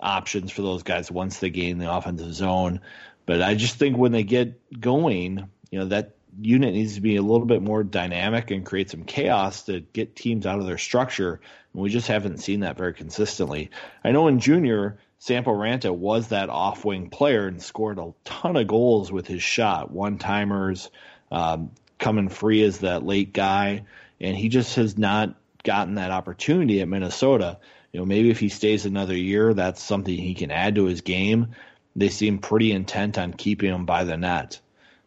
[0.00, 2.80] options for those guys once they gain the offensive zone?
[3.26, 7.16] But I just think when they get going, you know, that unit needs to be
[7.16, 10.78] a little bit more dynamic and create some chaos to get teams out of their
[10.78, 11.42] structure.
[11.74, 13.72] And we just haven't seen that very consistently.
[14.02, 18.56] I know in junior, Sampo Ranta was that off wing player and scored a ton
[18.56, 20.88] of goals with his shot, one timers,
[21.30, 23.84] um, coming free as that late guy.
[24.18, 27.58] And he just has not gotten that opportunity at Minnesota
[27.92, 31.00] you know, maybe if he stays another year, that's something he can add to his
[31.00, 31.48] game.
[31.96, 34.60] They seem pretty intent on keeping him by the net,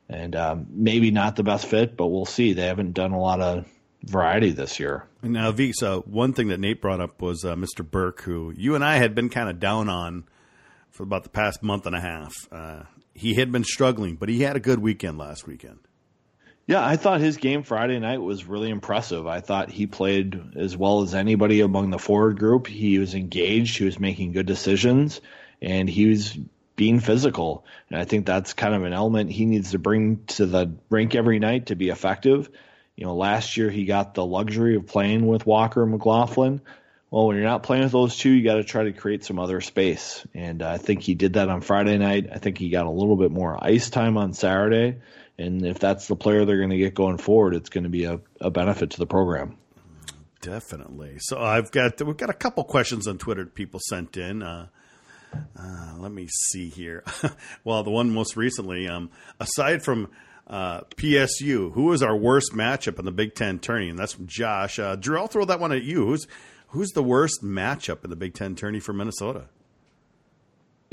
[0.10, 2.54] and um, maybe not the best fit, but we'll see.
[2.54, 3.66] They haven't done a lot of
[4.04, 5.06] variety this year.
[5.22, 7.90] Now, Visa, one thing that Nate brought up was uh, Mr.
[7.90, 10.26] Burke, who you and I had been kind of down on
[10.90, 12.34] for about the past month and a half.
[12.52, 15.80] Uh, he had been struggling, but he had a good weekend last weekend.
[16.66, 19.28] Yeah, I thought his game Friday night was really impressive.
[19.28, 22.68] I thought he played as well as anybody among the forward group.
[22.68, 25.20] He was engaged, he was making good decisions,
[25.62, 26.38] and he was
[26.78, 27.66] being physical.
[27.90, 31.16] And I think that's kind of an element he needs to bring to the rink
[31.16, 32.50] every night to be effective.
[32.96, 36.62] You know, last year he got the luxury of playing with Walker and McLaughlin.
[37.12, 39.38] Well, when you're not playing with those two, you got to try to create some
[39.38, 40.26] other space.
[40.34, 42.30] And uh, I think he did that on Friday night.
[42.32, 44.98] I think he got a little bit more ice time on Saturday.
[45.44, 48.06] And if that's the player they're going to get going forward, it's going to be
[48.06, 49.58] a, a benefit to the program.
[50.42, 51.18] Definitely.
[51.20, 54.42] So I've got we've got a couple questions on Twitter people sent in.
[54.42, 54.68] Uh,
[55.58, 57.04] uh, let me see here.
[57.64, 60.10] well, the one most recently, um, aside from
[60.48, 63.90] uh, PSU, who is our worst matchup in the Big Ten tourney?
[63.90, 64.80] And that's from Josh.
[64.80, 66.06] Uh, Drew, I'll throw that one at you.
[66.06, 66.28] Who's
[66.68, 69.46] who's the worst matchup in the Big Ten tourney for Minnesota?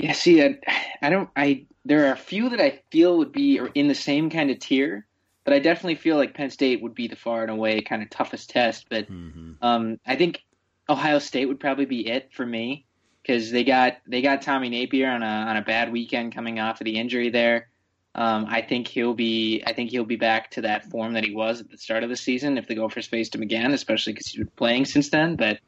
[0.01, 0.57] Yeah, see, I,
[1.01, 1.29] I don't.
[1.35, 4.59] I there are a few that I feel would be in the same kind of
[4.59, 5.05] tier,
[5.43, 8.09] but I definitely feel like Penn State would be the far and away kind of
[8.09, 8.87] toughest test.
[8.89, 9.53] But mm-hmm.
[9.61, 10.43] um, I think
[10.89, 12.85] Ohio State would probably be it for me
[13.21, 16.81] because they got they got Tommy Nappier on a on a bad weekend coming off
[16.81, 17.67] of the injury there.
[18.13, 21.33] Um, I think he'll be I think he'll be back to that form that he
[21.33, 24.27] was at the start of the season if the Gophers faced him again, especially because
[24.27, 25.35] he's been playing since then.
[25.35, 25.59] But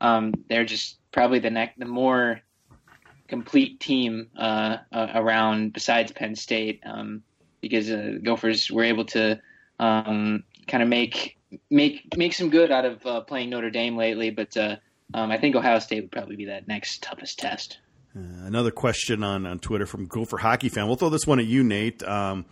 [0.00, 2.40] um, they're just probably the next the more
[3.32, 7.22] complete team uh, uh, around besides Penn State um,
[7.62, 9.40] because uh, Gophers were able to
[9.80, 11.38] um, kind of make
[11.70, 14.76] make make some good out of uh, playing Notre Dame lately, but uh,
[15.14, 17.78] um, I think Ohio State would probably be that next toughest test.
[18.14, 20.86] Uh, another question on, on Twitter from Gopher Hockey Fan.
[20.86, 22.02] We'll throw this one at you, Nate.
[22.02, 22.44] Um,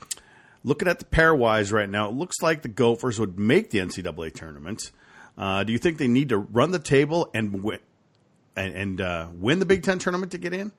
[0.65, 4.33] looking at the pairwise right now, it looks like the Gophers would make the NCAA
[4.33, 4.93] tournament.
[5.37, 7.81] Do you think they need to run the table and win,
[8.57, 10.73] and, and uh, win the Big Ten tournament to get in?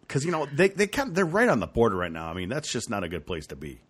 [0.00, 2.28] Because you know they they kind of, they're right on the border right now.
[2.28, 3.80] I mean, that's just not a good place to be.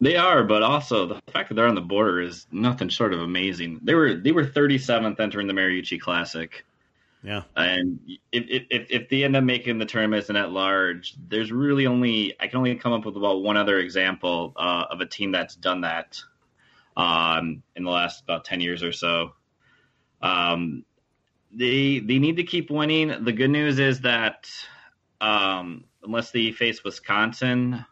[0.00, 3.20] They are, but also the fact that they're on the border is nothing short of
[3.20, 3.80] amazing.
[3.82, 6.64] They were they were 37th entering the Mariucci Classic.
[7.22, 8.00] Yeah, and
[8.32, 12.34] if if if they end up making the tournament and at large, there's really only
[12.38, 15.54] I can only come up with about one other example uh, of a team that's
[15.54, 16.20] done that
[16.96, 19.32] um, in the last about 10 years or so.
[20.22, 20.84] Um,
[21.56, 23.24] they they need to keep winning.
[23.24, 24.48] The good news is that
[25.20, 27.84] um, unless they face Wisconsin,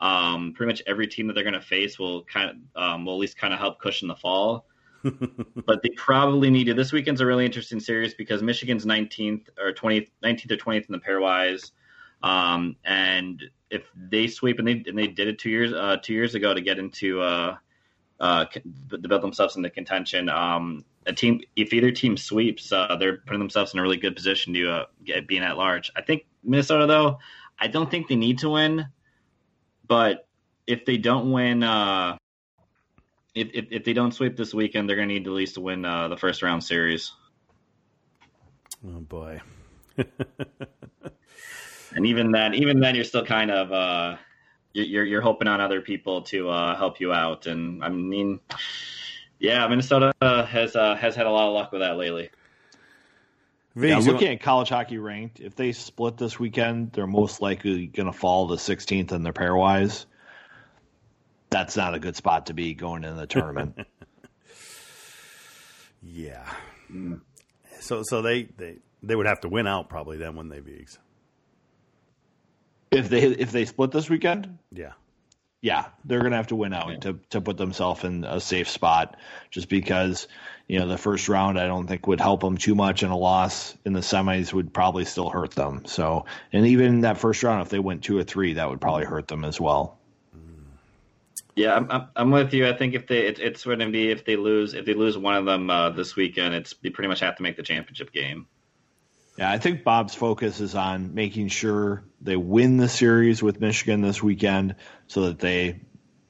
[0.00, 3.14] um, pretty much every team that they're going to face will kind of um, will
[3.14, 4.66] at least kind of help cushion the fall.
[5.66, 6.74] but they probably need to.
[6.74, 10.92] This weekend's a really interesting series because Michigan's 19th or 20th, 19th or 20th in
[10.92, 11.70] the pairwise,
[12.22, 16.14] um, and if they sweep and they and they did it two years uh, two
[16.14, 17.56] years ago to get into uh,
[18.20, 18.46] uh,
[18.90, 20.28] to build themselves into contention.
[20.28, 24.16] Um, a team, if either team sweeps, uh, they're putting themselves in a really good
[24.16, 25.90] position to uh, get being at large.
[25.96, 27.18] I think Minnesota, though,
[27.58, 28.86] I don't think they need to win,
[29.86, 30.26] but
[30.66, 32.16] if they don't win, uh,
[33.34, 35.60] if, if, if they don't sweep this weekend, they're going to need at least to
[35.60, 37.12] win uh, the first round series.
[38.84, 39.40] Oh boy.
[39.96, 44.16] and even then, even then, you're still kind of uh,
[44.72, 47.46] you're you're hoping on other people to uh, help you out.
[47.46, 48.40] And I mean,
[49.38, 52.30] yeah, Minnesota has uh, has had a lot of luck with that lately.
[53.78, 58.06] Yeah, looking at college hockey ranked, if they split this weekend, they're most likely going
[58.10, 60.06] to fall to 16th in their pairwise.
[61.50, 63.78] That's not a good spot to be going in the tournament.
[66.02, 66.50] yeah.
[66.90, 67.20] Mm.
[67.80, 70.98] So so they, they they would have to win out probably then when they Vigs.
[72.90, 74.92] If they if they split this weekend, yeah,
[75.60, 79.16] yeah, they're gonna have to win out to to put themselves in a safe spot.
[79.50, 80.28] Just because
[80.68, 83.16] you know the first round, I don't think would help them too much, and a
[83.16, 85.84] loss in the semis would probably still hurt them.
[85.86, 89.04] So, and even that first round, if they went two or three, that would probably
[89.04, 89.98] hurt them as well.
[91.56, 92.68] Yeah, I'm, I'm with you.
[92.68, 95.16] I think if they it, it's going to be if they lose if they lose
[95.16, 98.12] one of them uh, this weekend, it's they pretty much have to make the championship
[98.12, 98.46] game.
[99.38, 104.00] Yeah, I think Bob's focus is on making sure they win the series with Michigan
[104.00, 104.76] this weekend
[105.08, 105.80] so that they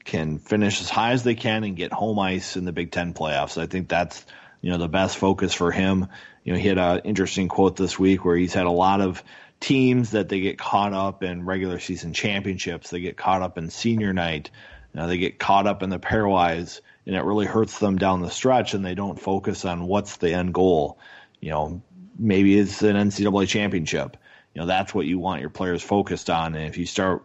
[0.03, 3.13] can finish as high as they can and get home ice in the Big Ten
[3.13, 3.57] playoffs.
[3.57, 4.25] I think that's
[4.61, 6.07] you know the best focus for him.
[6.43, 9.23] You know, he had an interesting quote this week where he's had a lot of
[9.59, 13.69] teams that they get caught up in regular season championships, they get caught up in
[13.69, 14.51] senior night,
[14.93, 18.21] you know, they get caught up in the pairwise, and it really hurts them down
[18.21, 20.99] the stretch, and they don't focus on what's the end goal.
[21.39, 21.81] You know,
[22.17, 24.17] maybe it's an NCAA championship.
[24.53, 26.55] You know, that's what you want your players focused on.
[26.55, 27.23] And if you start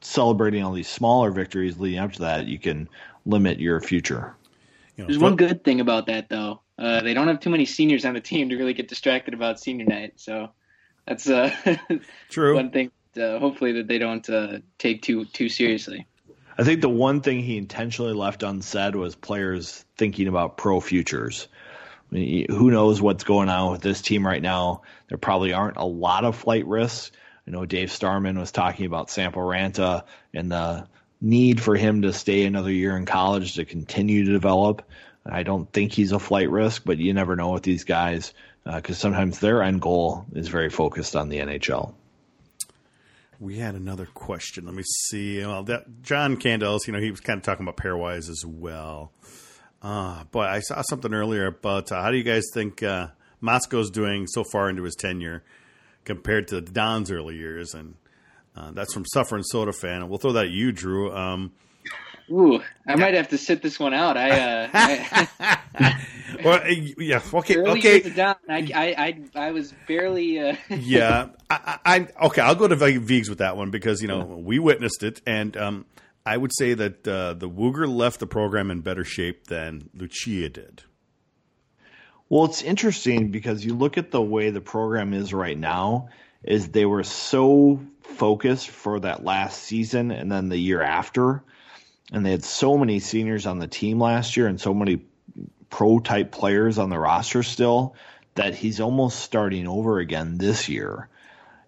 [0.00, 2.88] celebrating all these smaller victories leading up to that, you can
[3.26, 4.34] limit your future.
[4.96, 6.60] You know, There's one good thing about that, though.
[6.78, 9.60] Uh, they don't have too many seniors on the team to really get distracted about
[9.60, 10.14] senior night.
[10.16, 10.50] So
[11.06, 11.54] that's uh,
[12.30, 12.54] true.
[12.54, 12.90] one thing.
[13.14, 16.06] Uh, hopefully, that they don't uh, take too too seriously.
[16.56, 21.48] I think the one thing he intentionally left unsaid was players thinking about pro futures
[22.12, 24.82] who knows what's going on with this team right now?
[25.08, 27.10] There probably aren't a lot of flight risks.
[27.46, 30.86] I know Dave Starman was talking about Sampo Ranta and the
[31.20, 34.82] need for him to stay another year in college to continue to develop.
[35.24, 38.96] I don't think he's a flight risk, but you never know with these guys because
[38.96, 41.94] uh, sometimes their end goal is very focused on the NHL.
[43.40, 44.66] We had another question.
[44.66, 45.44] Let me see.
[45.44, 49.12] Well, that, John Candles, you know, he was kind of talking about pairwise as well.
[49.82, 53.08] Uh, boy, I saw something earlier about uh, how do you guys think uh,
[53.42, 55.42] Motzko's doing so far into his tenure
[56.04, 57.74] compared to Don's early years?
[57.74, 57.96] And
[58.56, 60.08] uh, that's from Suffering Soda fan.
[60.08, 61.12] We'll throw that at you, Drew.
[61.12, 61.52] Um,
[62.30, 64.16] Ooh, I might have to sit this one out.
[64.16, 66.04] I, uh, I
[66.44, 68.00] well, yeah, okay, okay.
[68.10, 70.38] Don, I, I, I, was barely.
[70.38, 70.56] Uh...
[70.70, 72.40] yeah, I, I, okay.
[72.40, 75.86] I'll go to Vigs with that one because you know we witnessed it, and um,
[76.24, 80.48] I would say that uh, the Wooger left the program in better shape than Lucia
[80.48, 80.82] did.
[82.28, 86.08] Well, it's interesting because you look at the way the program is right now.
[86.42, 91.44] Is they were so focused for that last season and then the year after,
[92.12, 95.04] and they had so many seniors on the team last year and so many
[95.70, 97.94] pro type players on the roster still
[98.34, 101.08] that he's almost starting over again this year.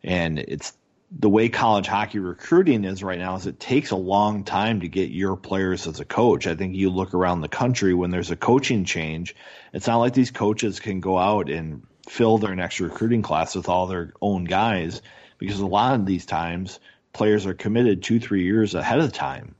[0.02, 0.72] And it's
[1.16, 4.88] the way college hockey recruiting is right now is it takes a long time to
[4.88, 6.46] get your players as a coach.
[6.46, 9.36] I think you look around the country when there's a coaching change,
[9.72, 13.68] it's not like these coaches can go out and fill their next recruiting class with
[13.68, 15.02] all their own guys
[15.38, 16.80] because a lot of these times
[17.12, 19.54] players are committed two, three years ahead of time.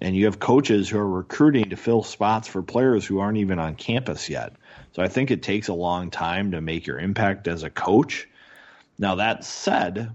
[0.00, 3.58] And you have coaches who are recruiting to fill spots for players who aren't even
[3.58, 4.54] on campus yet.
[4.92, 8.28] So I think it takes a long time to make your impact as a coach.
[8.98, 10.12] Now, that said,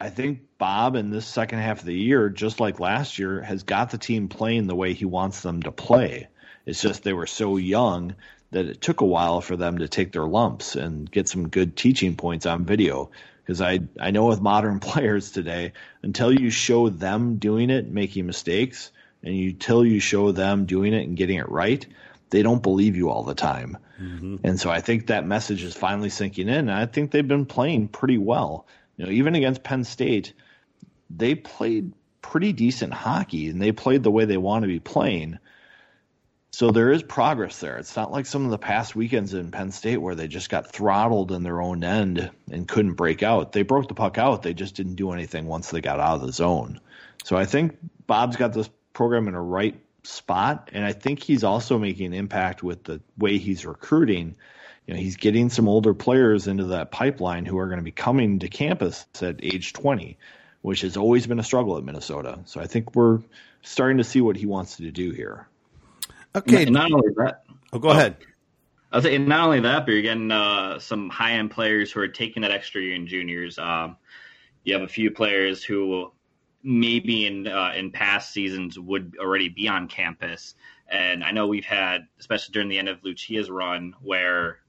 [0.00, 3.64] I think Bob in this second half of the year, just like last year, has
[3.64, 6.28] got the team playing the way he wants them to play.
[6.66, 8.14] It's just they were so young
[8.50, 11.76] that it took a while for them to take their lumps and get some good
[11.76, 13.10] teaching points on video.
[13.42, 18.26] Because I I know with modern players today, until you show them doing it, making
[18.26, 21.84] mistakes, and until you show them doing it and getting it right,
[22.30, 23.78] they don't believe you all the time.
[24.00, 24.36] Mm-hmm.
[24.44, 26.68] And so I think that message is finally sinking in.
[26.70, 28.66] I think they've been playing pretty well.
[28.98, 30.34] You know, even against Penn State,
[31.08, 35.38] they played pretty decent hockey and they played the way they want to be playing.
[36.50, 37.78] So there is progress there.
[37.78, 40.72] It's not like some of the past weekends in Penn State where they just got
[40.72, 43.52] throttled in their own end and couldn't break out.
[43.52, 44.42] They broke the puck out.
[44.42, 46.80] They just didn't do anything once they got out of the zone.
[47.24, 51.44] So I think Bob's got this program in a right spot, and I think he's
[51.44, 54.36] also making an impact with the way he's recruiting
[54.88, 57.92] you know, he's getting some older players into that pipeline who are going to be
[57.92, 60.18] coming to campus at age 20,
[60.62, 62.40] which has always been a struggle at Minnesota.
[62.46, 63.20] So I think we're
[63.62, 65.46] starting to see what he wants to do here.
[66.34, 66.64] Okay.
[66.64, 68.16] And not only that, Oh, go ahead.
[68.90, 72.00] I was saying not only that, but you're getting uh, some high end players who
[72.00, 73.58] are taking that extra year in juniors.
[73.58, 73.96] Um,
[74.64, 76.10] you have a few players who
[76.62, 80.54] maybe in uh, in past seasons would already be on campus,
[80.88, 84.60] and I know we've had, especially during the end of Lucia's run, where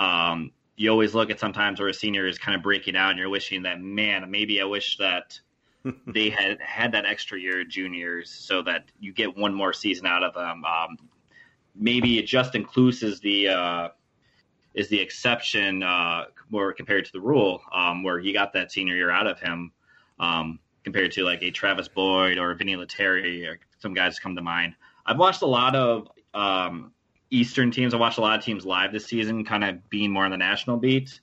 [0.00, 3.18] um, you always look at sometimes where a senior is kind of breaking out, and
[3.18, 5.38] you're wishing that man, maybe I wish that
[6.06, 10.06] they had had that extra year of juniors so that you get one more season
[10.06, 10.64] out of them.
[10.64, 10.96] Um,
[11.74, 13.88] maybe Justin Kloos is the uh,
[14.72, 18.94] is the exception uh, more compared to the rule, um, where you got that senior
[18.94, 19.70] year out of him,
[20.18, 24.42] um, compared to like a Travis Boyd or Vinny Lettieri or some guys come to
[24.42, 24.74] mind.
[25.04, 26.92] I've watched a lot of um,
[27.30, 27.94] Eastern teams.
[27.94, 30.36] I watched a lot of teams live this season, kind of being more on the
[30.36, 31.20] national beat,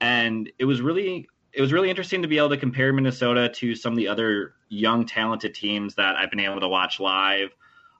[0.00, 3.74] and it was really it was really interesting to be able to compare Minnesota to
[3.74, 7.50] some of the other young, talented teams that I've been able to watch live.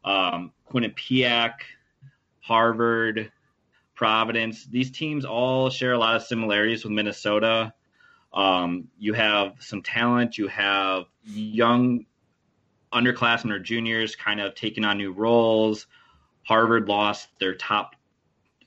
[0.05, 1.55] Um, Quinnipiac,
[2.41, 3.33] Harvard,
[3.95, 4.67] Providence.
[4.67, 7.75] These teams all share a lot of similarities with Minnesota.
[8.33, 10.39] Um, you have some talent.
[10.39, 12.07] You have young
[12.93, 15.87] underclassmen or juniors kind of taking on new roles.
[16.43, 17.95] Harvard lost their top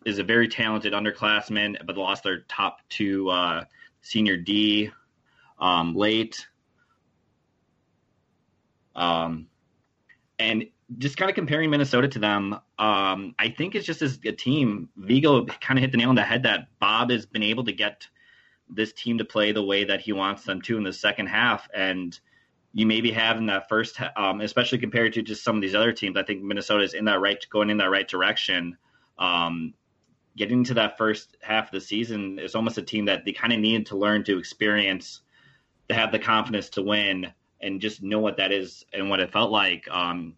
[0.06, 3.64] is a very talented underclassman, but lost their top two uh,
[4.02, 4.92] senior D
[5.60, 6.48] um, late.
[8.96, 9.48] Um,
[10.38, 10.66] and
[10.98, 14.90] just kind of comparing Minnesota to them, um, I think it's just as a team.
[15.00, 17.72] Vegoe kind of hit the nail on the head that Bob has been able to
[17.72, 18.08] get
[18.70, 21.68] this team to play the way that he wants them to in the second half.
[21.74, 22.18] And
[22.74, 25.92] you maybe have in that first, um, especially compared to just some of these other
[25.92, 26.18] teams.
[26.18, 28.78] I think Minnesota is in that right, going in that right direction.
[29.20, 29.76] Um,
[30.36, 33.54] getting to that first half of the season is almost a team that they kind
[33.54, 35.22] of needed to learn to experience
[35.90, 39.32] to have the confidence to win and just know what that is and what it
[39.32, 39.88] felt like.
[39.92, 40.36] Um,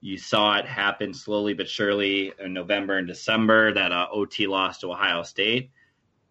[0.00, 4.82] you saw it happen slowly but surely in November and December that uh, OT lost
[4.82, 5.70] to Ohio State.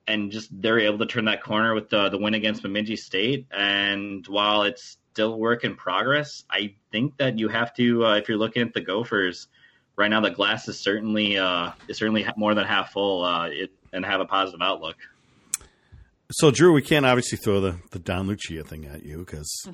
[0.08, 3.48] And just they're able to turn that corner with the, the win against Bemidji State.
[3.52, 8.30] And while it's still work in progress, I think that you have to, uh, if
[8.30, 9.48] you're looking at the Gophers,
[9.96, 13.72] right now the glass is certainly uh, is certainly more than half full uh, it,
[13.94, 14.98] and have a positive outlook.
[16.32, 19.70] So, Drew, we can't obviously throw the, the Don Lucia thing at you because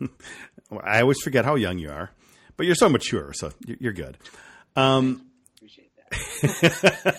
[0.84, 2.10] I always forget how young you are,
[2.56, 4.18] but you're so mature, so you're good.
[4.76, 5.26] Um.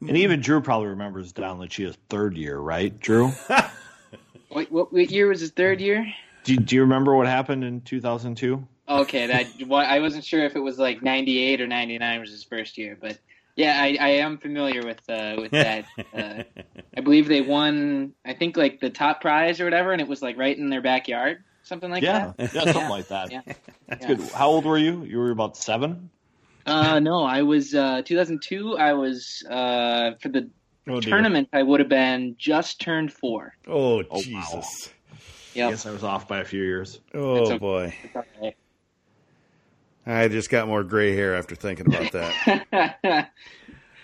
[0.00, 3.32] And even Drew probably remembers Don Lucia's third year, right, Drew?
[4.50, 6.06] Wait, what, what year was his third year?
[6.44, 8.64] do, do you remember what happened in 2002?
[8.88, 12.42] Okay, that well, I wasn't sure if it was like '98 or '99 was his
[12.44, 13.18] first year, but
[13.54, 15.84] yeah, I, I am familiar with uh, with that.
[16.14, 16.44] Uh,
[16.96, 20.22] I believe they won, I think like the top prize or whatever, and it was
[20.22, 22.54] like right in their backyard, something like yeah, that.
[22.54, 23.30] yeah, something like that.
[23.30, 23.42] Yeah.
[23.88, 24.14] That's Yeah.
[24.14, 24.30] good.
[24.30, 25.02] How old were you?
[25.04, 26.08] You were about seven.
[26.68, 28.76] Uh, no, I was uh, 2002.
[28.76, 30.50] I was uh, for the
[30.88, 31.10] oh, dear.
[31.10, 31.48] tournament.
[31.52, 33.54] I would have been just turned four.
[33.66, 34.20] Oh, wow.
[34.20, 34.92] Jesus.
[35.54, 35.70] Yep.
[35.70, 37.00] Yes, I was off by a few years.
[37.14, 37.58] Oh, okay.
[37.58, 37.94] boy.
[38.04, 38.56] It's all right.
[40.06, 43.30] I just got more gray hair after thinking about that.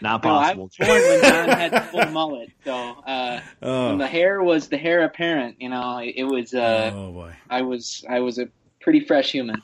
[0.01, 3.97] Not No, I was born when Don had the full mullet, so uh, when Oh,
[3.97, 6.53] the hair was the hair apparent, you know, it, it was.
[6.53, 7.35] Uh, oh boy.
[7.49, 8.49] I was I was a
[8.81, 9.63] pretty fresh human.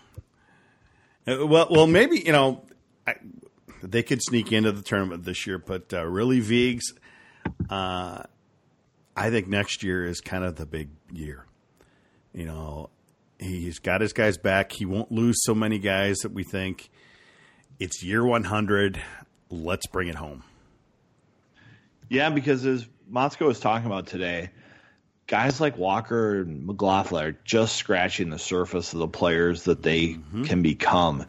[1.27, 2.65] Uh, Well, well, maybe you know
[3.11, 3.17] I,
[3.83, 6.93] they could sneak into the tournament this year, but uh, really, Vigs,
[7.69, 8.23] uh,
[9.17, 11.47] I think next year is kind of the big year.
[12.33, 12.91] You know,
[13.39, 14.73] he's got his guys back.
[14.73, 16.91] He won't lose so many guys that we think.
[17.79, 19.03] It's year one hundred.
[19.51, 20.45] Let's bring it home.
[22.09, 24.51] Yeah, because as Motzko was talking about today,
[25.27, 30.19] guys like Walker and McLaughlin are just scratching the surface of the players that they
[30.45, 31.27] can become.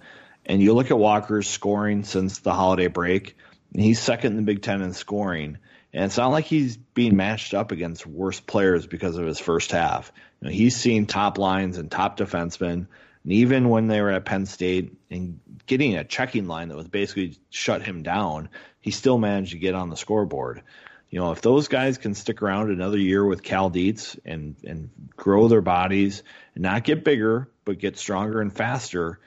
[0.51, 3.37] And you look at Walker's scoring since the holiday break,
[3.73, 5.59] he's second in the Big Ten in scoring.
[5.93, 9.71] And it's not like he's being matched up against worse players because of his first
[9.71, 10.11] half.
[10.41, 12.87] You know, he's seen top lines and top defensemen.
[13.23, 16.89] And even when they were at Penn State and getting a checking line that was
[16.89, 18.49] basically shut him down,
[18.81, 20.63] he still managed to get on the scoreboard.
[21.09, 24.89] You know, if those guys can stick around another year with Cal Dietz and and
[25.15, 26.23] grow their bodies
[26.55, 29.17] and not get bigger but get stronger and faster,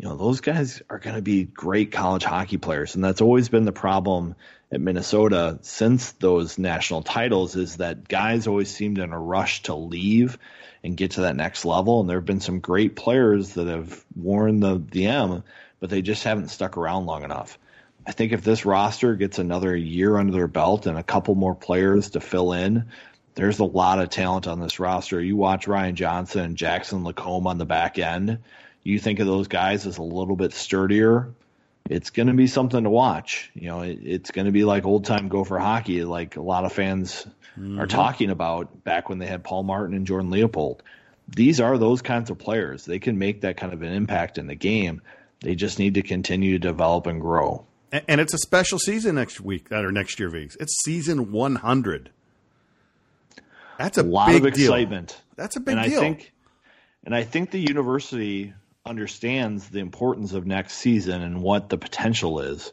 [0.00, 2.94] you know, those guys are going to be great college hockey players.
[2.94, 4.34] And that's always been the problem
[4.72, 9.74] at Minnesota since those national titles is that guys always seemed in a rush to
[9.74, 10.38] leave
[10.82, 12.00] and get to that next level.
[12.00, 15.44] And there have been some great players that have worn the, the M,
[15.80, 17.58] but they just haven't stuck around long enough.
[18.06, 21.54] I think if this roster gets another year under their belt and a couple more
[21.54, 22.86] players to fill in,
[23.34, 25.20] there's a lot of talent on this roster.
[25.20, 28.38] You watch Ryan Johnson and Jackson LaCombe on the back end,
[28.82, 31.32] you think of those guys as a little bit sturdier
[31.90, 33.50] it's going to be something to watch.
[33.54, 36.64] You know, it, it's going to be like old time Gopher hockey, like a lot
[36.64, 37.26] of fans
[37.58, 37.80] mm-hmm.
[37.80, 40.82] are talking about back when they had Paul Martin and Jordan Leopold.
[41.28, 42.84] These are those kinds of players.
[42.84, 45.02] They can make that kind of an impact in the game.
[45.40, 47.66] They just need to continue to develop and grow.
[47.92, 50.56] And it's a special season next week or next year, Viggs.
[50.60, 52.10] It's season 100.
[53.78, 55.08] That's a, a lot of excitement.
[55.08, 55.16] Deal.
[55.34, 55.98] That's a big and deal.
[55.98, 56.32] I think,
[57.04, 58.52] and I think the university
[58.84, 62.72] understands the importance of next season and what the potential is.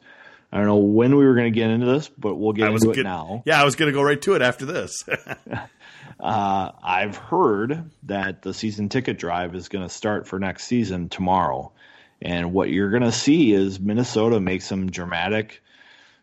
[0.51, 2.88] I don't know when we were going to get into this, but we'll get into
[2.88, 3.43] get, it now.
[3.45, 5.03] Yeah, I was going to go right to it after this.
[6.20, 11.10] uh, I've heard that the season ticket drive is going to start for next season
[11.10, 11.74] tomorrow.
[12.22, 15.62] And what you're going to see is Minnesota make some dramatic,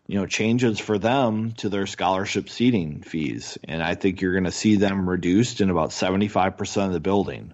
[0.07, 3.59] you know, changes for them to their scholarship seating fees.
[3.64, 7.53] And I think you're going to see them reduced in about 75% of the building.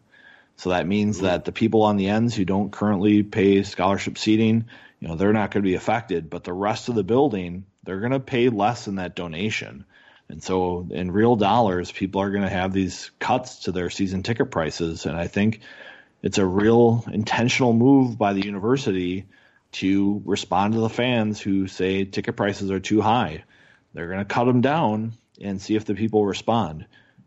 [0.60, 1.26] So that means mm-hmm.
[1.26, 4.66] that the people on the ends who don't currently pay scholarship seating,
[5.00, 8.00] you know, they're not going to be affected, but the rest of the building, they're
[8.00, 9.86] going to pay less in that donation.
[10.28, 14.22] And so in real dollars, people are going to have these cuts to their season
[14.22, 15.06] ticket prices.
[15.06, 15.60] And I think
[16.22, 19.24] it's a real intentional move by the university
[19.72, 23.44] to respond to the fans who say ticket prices are too high.
[23.94, 26.84] They're going to cut them down and see if the people respond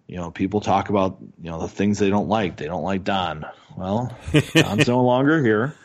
[0.07, 2.57] you know, people talk about, you know, the things they don't like.
[2.57, 3.45] They don't like Don.
[3.77, 4.15] Well,
[4.53, 5.75] Don's no longer here.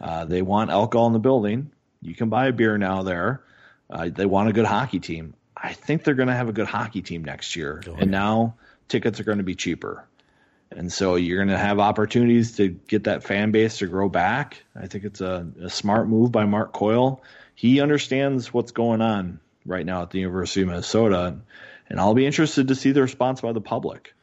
[0.00, 1.70] Uh, they want alcohol in the building.
[2.00, 3.42] You can buy a beer now there.
[3.88, 5.34] Uh, they want a good hockey team.
[5.56, 7.82] I think they're going to have a good hockey team next year.
[7.86, 8.56] Oh, and now
[8.88, 10.04] tickets are going to be cheaper.
[10.70, 14.62] And so you're going to have opportunities to get that fan base to grow back.
[14.74, 17.22] I think it's a, a smart move by Mark Coyle.
[17.54, 21.36] He understands what's going on right now at the University of Minnesota
[21.92, 24.14] and I'll be interested to see the response by the public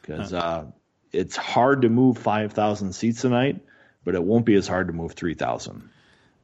[0.00, 0.64] because uh,
[1.12, 3.60] it's hard to move five thousand seats tonight,
[4.04, 5.90] but it won't be as hard to move three thousand.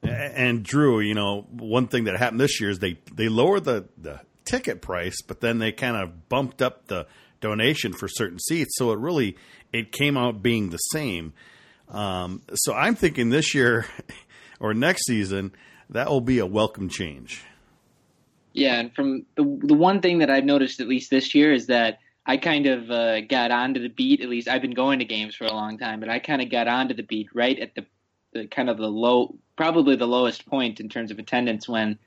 [0.03, 3.89] And Drew, you know, one thing that happened this year is they they lowered the
[3.97, 7.07] the ticket price, but then they kind of bumped up the
[7.41, 9.39] donation for certain seats, so it really
[9.73, 11.33] it came out being the same.
[11.89, 13.87] Um, so I'm thinking this year
[14.61, 15.53] or next season
[15.89, 17.43] that will be a welcome change.
[18.57, 21.67] Yeah, and from the the one thing that I've noticed at least this year is
[21.67, 24.23] that I kind of uh, got onto the beat.
[24.23, 26.51] At least I've been going to games for a long time, but I kind of
[26.51, 27.85] got onto the beat right at the,
[28.33, 31.99] the kind of the low, probably the lowest point in terms of attendance when.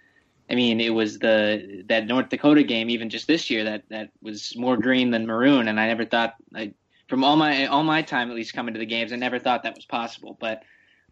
[0.50, 4.10] I mean, it was the that North Dakota game, even just this year, that that
[4.24, 6.74] was more green than maroon, and I never thought, I,
[7.08, 9.62] from all my all my time at least coming to the games, I never thought
[9.64, 10.36] that was possible.
[10.42, 10.64] But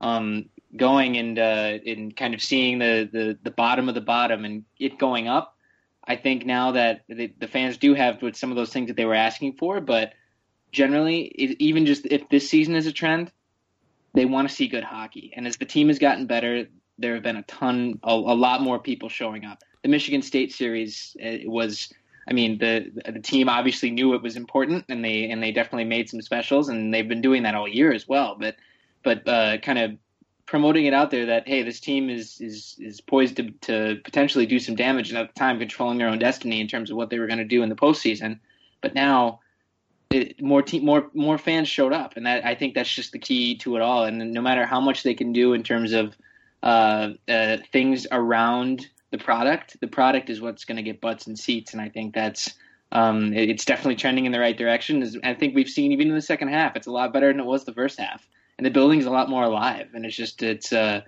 [0.02, 4.45] um, going and uh, and kind of seeing the, the the bottom of the bottom
[4.45, 5.55] and it going up.
[6.09, 8.95] I think now that the, the fans do have with some of those things that
[8.95, 10.13] they were asking for, but
[10.72, 11.24] generally,
[11.59, 13.32] even just if this season is a trend,
[14.13, 15.34] they want to see good hockey.
[15.36, 18.61] And as the team has gotten better, there have been a ton, a, a lot
[18.61, 19.63] more people showing up.
[19.84, 21.93] The Michigan State series uh, was,
[22.28, 25.86] I mean, the the team obviously knew it was important, and they and they definitely
[25.86, 28.36] made some specials, and they've been doing that all year as well.
[28.39, 28.55] But
[29.03, 29.91] but uh, kind of
[30.48, 34.48] promoting it out there that hey, this team is is is poised to to potentially
[34.48, 37.10] do some damage, and at the time controlling their own destiny in terms of what
[37.12, 38.39] they were going to do in the postseason.
[38.82, 39.41] But now,
[40.10, 43.20] it, more te- more more fans showed up, and that I think that's just the
[43.20, 44.06] key to it all.
[44.06, 46.16] And no matter how much they can do in terms of
[46.64, 51.38] uh, uh, things around the product, the product is what's going to get butts and
[51.38, 52.56] seats, and I think that's.
[52.89, 55.04] Um, it's definitely trending in the right direction.
[55.22, 57.45] I think we've seen even in the second half, it's a lot better than it
[57.45, 58.26] was the first half
[58.58, 59.89] and the building's a lot more alive.
[59.93, 61.01] And it's just it's uh,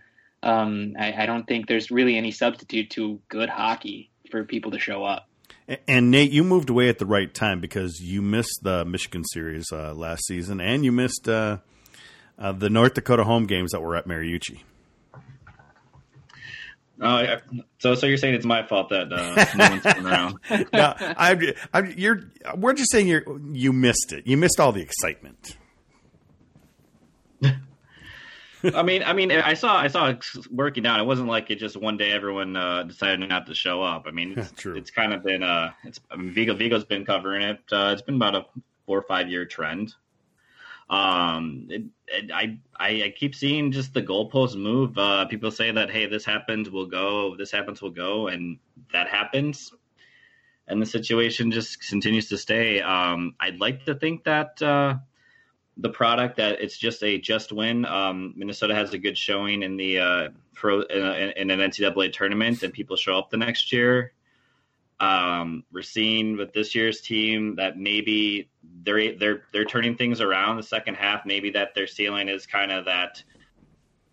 [0.44, 4.80] um, I, I don't think there's really any substitute to good hockey for people to
[4.80, 5.28] show up.
[5.88, 9.68] And Nate, you moved away at the right time because you missed the Michigan series
[9.72, 11.58] uh, last season, and you missed uh,
[12.40, 14.62] uh, the North Dakota home games that were at Mariucci.
[17.02, 17.38] Oh,
[17.78, 20.40] so so you're saying it's my fault that uh, no one's been around?
[20.74, 21.42] no, I'm,
[21.74, 22.24] I'm, you're.
[22.58, 24.28] We're just saying you you missed it.
[24.28, 25.56] You missed all the excitement.
[28.64, 31.00] I mean, I mean, I saw, I saw it working out.
[31.00, 34.06] It wasn't like it just one day everyone uh, decided not to show up.
[34.06, 37.42] I mean, it's, it's kind of been, uh, it's I mean, Vegoe, Vegoe's been covering
[37.42, 37.60] it.
[37.72, 38.46] Uh, it's been about a
[38.86, 39.94] four or five year trend.
[40.90, 44.98] Um, it, it, I, I, I keep seeing just the goalposts move.
[44.98, 47.36] Uh, people say that, hey, this happens, we'll go.
[47.38, 48.58] This happens, we'll go, and
[48.92, 49.72] that happens,
[50.68, 52.82] and the situation just continues to stay.
[52.82, 54.62] Um, I'd like to think that.
[54.62, 54.96] Uh,
[55.82, 57.86] the product that it's just a just win.
[57.86, 62.12] Um, Minnesota has a good showing in the uh, pro in, a, in, an NCAA
[62.12, 64.14] tournament, and people show up the next year.
[65.00, 68.50] Um, we're seeing with this year's team that maybe
[68.84, 71.26] they're they're they're turning things around the second half.
[71.26, 73.24] Maybe that their ceiling is kind of that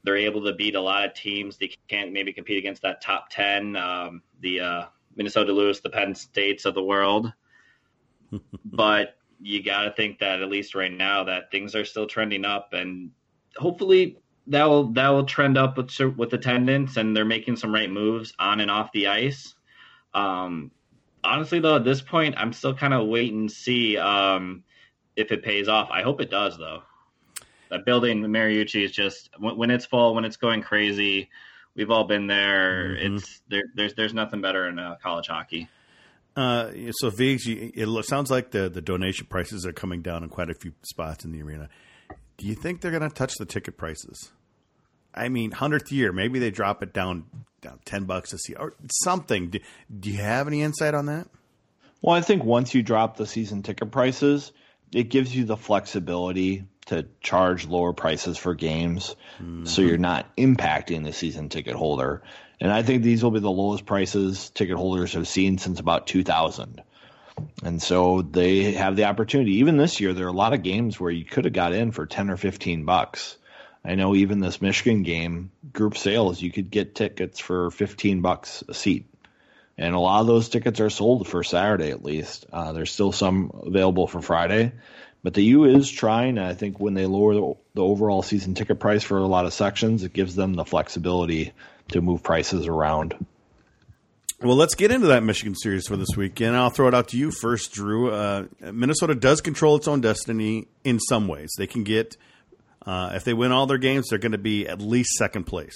[0.05, 1.57] they're able to beat a lot of teams.
[1.57, 4.85] They can't maybe compete against that top ten, um, the uh,
[5.17, 7.33] Minnesota Lewis, the Penn States of the world.
[8.65, 12.45] but you got to think that at least right now that things are still trending
[12.45, 13.11] up, and
[13.57, 17.91] hopefully that will that will trend up with with attendance, and they're making some right
[17.91, 19.55] moves on and off the ice.
[20.15, 20.71] Um,
[21.25, 24.63] honestly, though, at this point, I'm still kind of waiting and see um,
[25.17, 25.91] if it pays off.
[25.91, 26.83] I hope it does, though.
[27.71, 31.29] That building, Mariucci, is just when, when, it's full, when it's going crazy.
[31.75, 32.97] We've all been there.
[32.97, 33.17] Mm-hmm.
[33.17, 35.69] It's there, there's there's nothing better in uh, college hockey.
[36.37, 40.51] Uh, so Vigs, it sounds like the the donation prices are coming down in quite
[40.51, 41.69] a few spots in the arena.
[42.37, 44.33] Do you think they're going to touch the ticket prices?
[45.15, 47.25] I mean, hundredth year, maybe they drop it down
[47.63, 49.49] down ten bucks a seat or something.
[49.49, 49.61] Do,
[49.99, 51.29] do you have any insight on that?
[52.03, 54.53] Well, I think once you drop the season ticket prices,
[54.93, 59.65] it gives you the flexibility to charge lower prices for games, mm-hmm.
[59.65, 62.23] so you're not impacting the season ticket holder.
[62.61, 66.07] And I think these will be the lowest prices ticket holders have seen since about
[66.07, 66.83] 2000.
[67.63, 69.57] And so they have the opportunity.
[69.57, 71.93] Even this year, there are a lot of games where you could have got in
[71.93, 73.37] for 10 or 15 bucks.
[73.85, 78.65] I know even this Michigan game, group sales, you could get tickets for 15 bucks
[78.69, 79.07] a seat.
[79.79, 82.47] And a lot of those tickets are sold for Saturday at least.
[82.51, 84.73] Uh, there's still some available for Friday.
[85.23, 86.39] But the U is trying.
[86.39, 89.53] I think when they lower the, the overall season ticket price for a lot of
[89.53, 91.53] sections, it gives them the flexibility
[91.89, 93.15] to move prices around.
[94.41, 96.57] Well, let's get into that Michigan series for this weekend.
[96.57, 98.11] I'll throw it out to you first, Drew.
[98.11, 101.51] Uh, Minnesota does control its own destiny in some ways.
[101.57, 102.19] They can get,
[102.85, 105.75] uh, if they win all their games, they're going to be at least second place.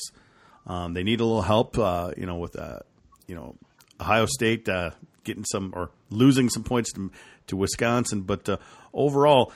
[0.66, 2.80] Um, they need a little help, uh, you know, with uh,
[3.26, 3.56] you know
[3.98, 4.90] Ohio State uh,
[5.24, 7.11] getting some or losing some points to,
[7.46, 8.58] to Wisconsin, but uh,
[8.92, 9.52] overall,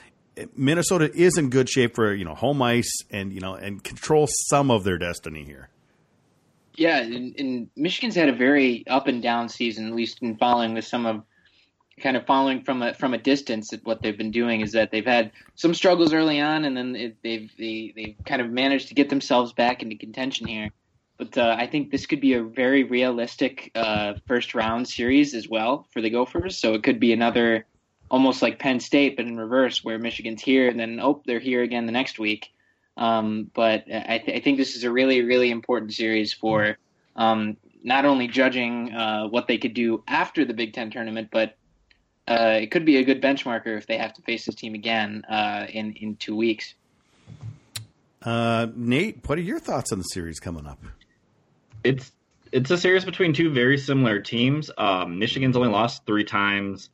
[0.56, 4.26] Minnesota is in good shape for you know home ice and you know and control
[4.48, 5.68] some of their destiny here.
[6.76, 10.74] Yeah, and, and, Michigan's had a very up and down season, at least in following
[10.74, 11.22] with some of
[12.00, 14.90] kind of following from a from a distance at what they've been doing is that
[14.90, 18.88] they've had some struggles early on, and then it, they've they, they've kind of managed
[18.88, 20.70] to get themselves back into contention here.
[21.16, 25.48] But uh, I think this could be a very realistic uh, first round series as
[25.48, 26.58] well for the Gophers.
[26.58, 27.66] So it could be another
[28.10, 31.62] almost like Penn State, but in reverse, where Michigan's here and then oh they're here
[31.62, 32.50] again the next week.
[32.96, 36.78] Um, but I, th- I, think this is a really, really important series for
[37.16, 41.56] um, not only judging uh, what they could do after the Big Ten tournament, but
[42.28, 45.24] uh, it could be a good benchmarker if they have to face this team again
[45.28, 46.74] uh, in in two weeks.
[48.22, 50.78] Uh, Nate, what are your thoughts on the series coming up?
[51.82, 52.12] It's
[52.52, 54.70] it's a series between two very similar teams.
[54.78, 56.90] Um, Michigan's only lost three times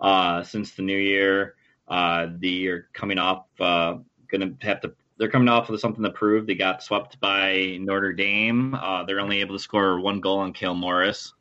[0.00, 1.54] uh, since the new year.
[1.86, 4.06] Uh, the year coming off, going
[4.40, 6.46] to have to they're coming off of something to prove.
[6.46, 8.74] They got swept by Notre Dame.
[8.74, 11.32] Uh, they're only able to score one goal on Cale Morris.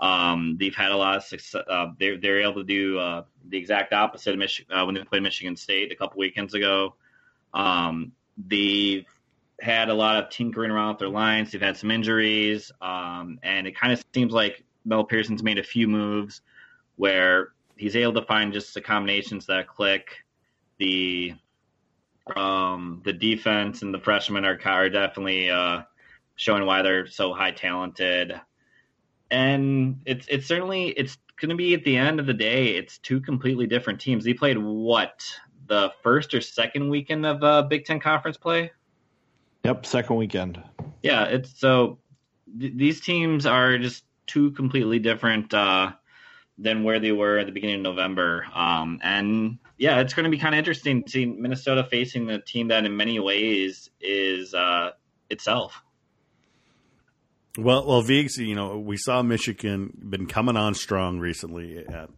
[0.00, 1.62] Um, they've had a lot of success.
[1.68, 5.22] Uh, they're, they're able to do uh, the exact opposite Mich- uh, when they played
[5.22, 6.94] Michigan State a couple weekends ago.
[7.52, 8.12] Um,
[8.46, 9.06] they've
[9.60, 11.52] had a lot of tinkering around with their lines.
[11.52, 15.62] They've had some injuries, um, and it kind of seems like Mel Pearson's made a
[15.62, 16.40] few moves
[16.96, 20.24] where he's able to find just the combinations that click.
[20.78, 21.34] The
[22.36, 25.82] um, the defense and the freshmen are, are definitely uh,
[26.36, 28.40] showing why they're so high talented.
[29.30, 32.76] And it's it's certainly it's going to be at the end of the day.
[32.76, 34.24] It's two completely different teams.
[34.24, 35.24] They played what
[35.66, 38.72] the first or second weekend of uh, Big Ten conference play.
[39.64, 40.62] Yep, second weekend.
[41.02, 41.98] Yeah, it's so
[42.58, 45.92] th- these teams are just two completely different uh,
[46.58, 48.46] than where they were at the beginning of November.
[48.52, 52.38] Um, and yeah, it's going to be kind of interesting to see Minnesota facing the
[52.38, 54.90] team that, in many ways, is uh,
[55.30, 55.82] itself.
[57.56, 61.82] Well, well, Viggs, you know, we saw Michigan been coming on strong recently.
[61.86, 62.08] Uh,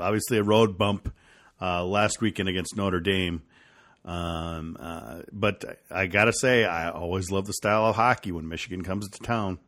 [0.00, 1.12] obviously, a road bump
[1.60, 3.42] uh, last weekend against Notre Dame.
[4.06, 8.48] Um, uh, but I got to say, I always love the style of hockey when
[8.48, 9.58] Michigan comes to town.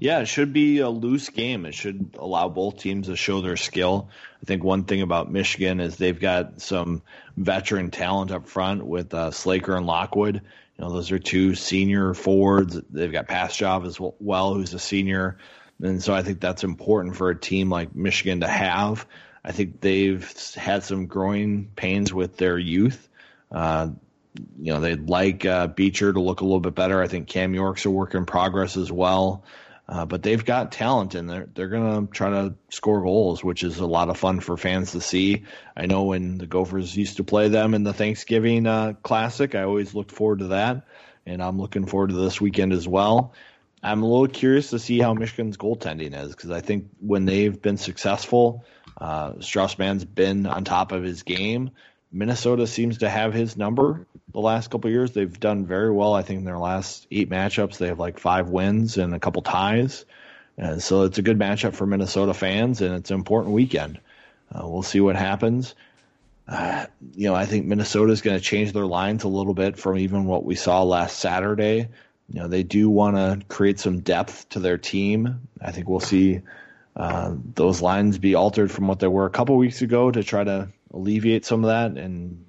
[0.00, 1.66] Yeah, it should be a loose game.
[1.66, 4.08] It should allow both teams to show their skill.
[4.42, 7.02] I think one thing about Michigan is they've got some
[7.36, 10.36] veteran talent up front with uh, Slaker and Lockwood.
[10.36, 12.78] You know, those are two senior forwards.
[12.90, 15.38] They've got Pastujov as well, who's a senior.
[15.82, 19.06] And so I think that's important for a team like Michigan to have.
[19.44, 23.08] I think they've had some growing pains with their youth.
[23.52, 23.90] Uh,
[24.58, 27.00] you know, they'd like uh, Beecher to look a little bit better.
[27.00, 29.44] I think Cam York's a work in progress as well.
[29.86, 33.78] Uh, but they've got talent and they're they're gonna try to score goals, which is
[33.78, 35.44] a lot of fun for fans to see.
[35.76, 39.64] I know when the Gophers used to play them in the Thanksgiving uh, Classic, I
[39.64, 40.86] always looked forward to that
[41.26, 43.34] and I'm looking forward to this weekend as well.
[43.82, 47.60] I'm a little curious to see how Michigan's goaltending is because I think when they've
[47.60, 48.64] been successful,
[48.98, 51.70] uh, Strauss-Mann's been on top of his game.
[52.14, 55.10] Minnesota seems to have his number the last couple years.
[55.10, 56.14] They've done very well.
[56.14, 59.42] I think in their last eight matchups, they have like five wins and a couple
[59.42, 60.04] ties.
[60.56, 64.00] And so it's a good matchup for Minnesota fans, and it's an important weekend.
[64.54, 65.74] Uh, we'll see what happens.
[66.46, 69.76] Uh, you know, I think Minnesota is going to change their lines a little bit
[69.76, 71.88] from even what we saw last Saturday.
[72.32, 75.48] You know, they do want to create some depth to their team.
[75.60, 76.42] I think we'll see
[76.94, 80.44] uh, those lines be altered from what they were a couple weeks ago to try
[80.44, 82.46] to alleviate some of that and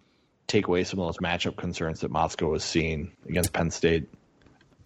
[0.48, 4.08] take away some of those matchup concerns that Motzko was seeing against Penn State.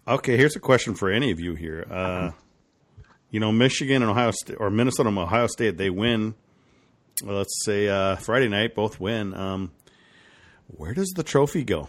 [0.08, 1.86] Okay, here's a question for any of you here.
[1.88, 2.30] Uh,
[3.30, 6.34] you know, Michigan and Ohio State, or Minnesota and Ohio State, they win.
[7.22, 9.34] Well, let's say uh, Friday night, both win.
[9.34, 9.70] Um,
[10.68, 11.88] where does the trophy go?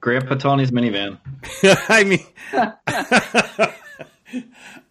[0.00, 1.18] Grandpa Tony's minivan.
[1.88, 2.26] I mean,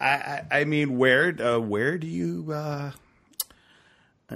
[0.00, 2.90] I, I mean, where uh, where do you uh, uh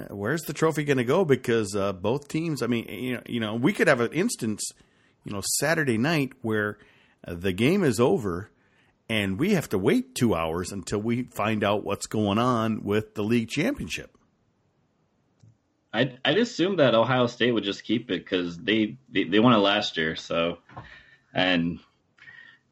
[0.09, 1.25] where's the trophy going to go?
[1.25, 4.71] Because uh, both teams, I mean, you know, you know, we could have an instance,
[5.23, 6.77] you know, Saturday night where
[7.27, 8.49] uh, the game is over
[9.09, 13.15] and we have to wait two hours until we find out what's going on with
[13.15, 14.17] the league championship.
[15.91, 19.53] I'd, I'd assume that Ohio State would just keep it because they, they, they won
[19.53, 20.15] it last year.
[20.15, 20.57] So,
[21.33, 21.79] and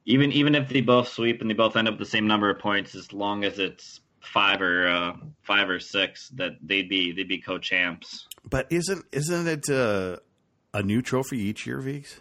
[0.06, 2.60] even even if they both sweep and they both end up the same number of
[2.60, 7.28] points, as long as it's five or uh, five or six, that they'd be they'd
[7.28, 8.28] be co-champs.
[8.48, 10.18] But isn't isn't it uh,
[10.74, 12.20] a new trophy each year, Vigs?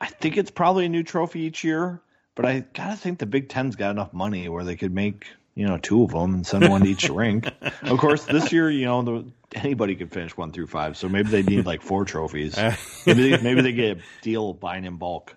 [0.00, 2.02] I think it's probably a new trophy each year,
[2.34, 5.66] but I gotta think the Big Ten's got enough money where they could make you
[5.66, 7.48] know two of them and send one to each rink.
[7.82, 11.30] Of course, this year you know the, anybody could finish one through five, so maybe
[11.30, 12.56] they need like four trophies.
[13.06, 15.36] maybe they, maybe they get a deal buying in bulk.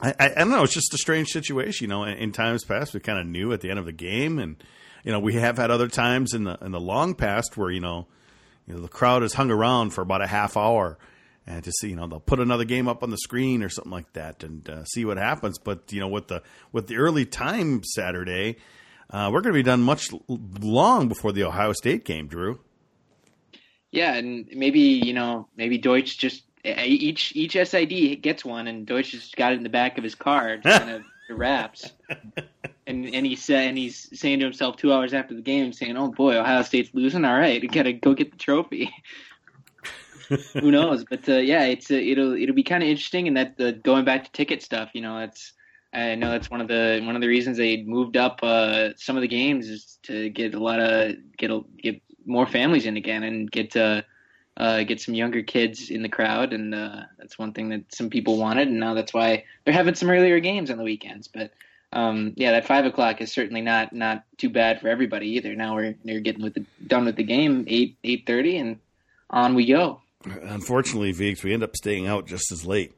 [0.00, 0.62] I, I, I, don't know.
[0.62, 1.84] It's just a strange situation.
[1.84, 3.92] You know, in, in times past, we kind of knew at the end of the
[3.92, 4.62] game, and
[5.04, 7.80] you know, we have had other times in the in the long past where you
[7.80, 8.06] know,
[8.66, 10.98] you know, the crowd has hung around for about a half hour,
[11.46, 13.92] and to see, you know, they'll put another game up on the screen or something
[13.92, 15.58] like that, and uh, see what happens.
[15.58, 16.42] But you know, with the
[16.72, 18.56] with the early time Saturday,
[19.10, 22.60] uh, we're going to be done much long before the Ohio State game, Drew.
[23.92, 29.10] Yeah, and maybe you know, maybe Deutsch just each each SID gets one, and Deutsch
[29.10, 31.92] just got it in the back of his car, just kind of wraps.
[32.86, 35.96] And and he said, and he's saying to himself two hours after the game, saying,
[35.96, 37.24] "Oh boy, Ohio State's losing.
[37.24, 38.90] All right, we gotta go get the trophy."
[40.54, 41.04] Who knows?
[41.04, 43.28] But uh, yeah, it's uh, it'll it'll be kind of interesting.
[43.28, 45.52] And that the going back to ticket stuff, you know, that's
[45.92, 49.16] I know that's one of the one of the reasons they moved up uh, some
[49.16, 52.96] of the games is to get a lot of get a, get more families in
[52.96, 53.76] again and get.
[53.76, 54.02] Uh,
[54.56, 58.10] uh, get some younger kids in the crowd, and uh, that's one thing that some
[58.10, 61.28] people wanted, and now that's why they're having some earlier games on the weekends.
[61.28, 61.52] But
[61.92, 65.54] um, yeah, that five o'clock is certainly not not too bad for everybody either.
[65.54, 68.78] Now we're they're getting with the, done with the game eight eight thirty, and
[69.30, 70.00] on we go.
[70.24, 72.92] Unfortunately, Vigs, we end up staying out just as late.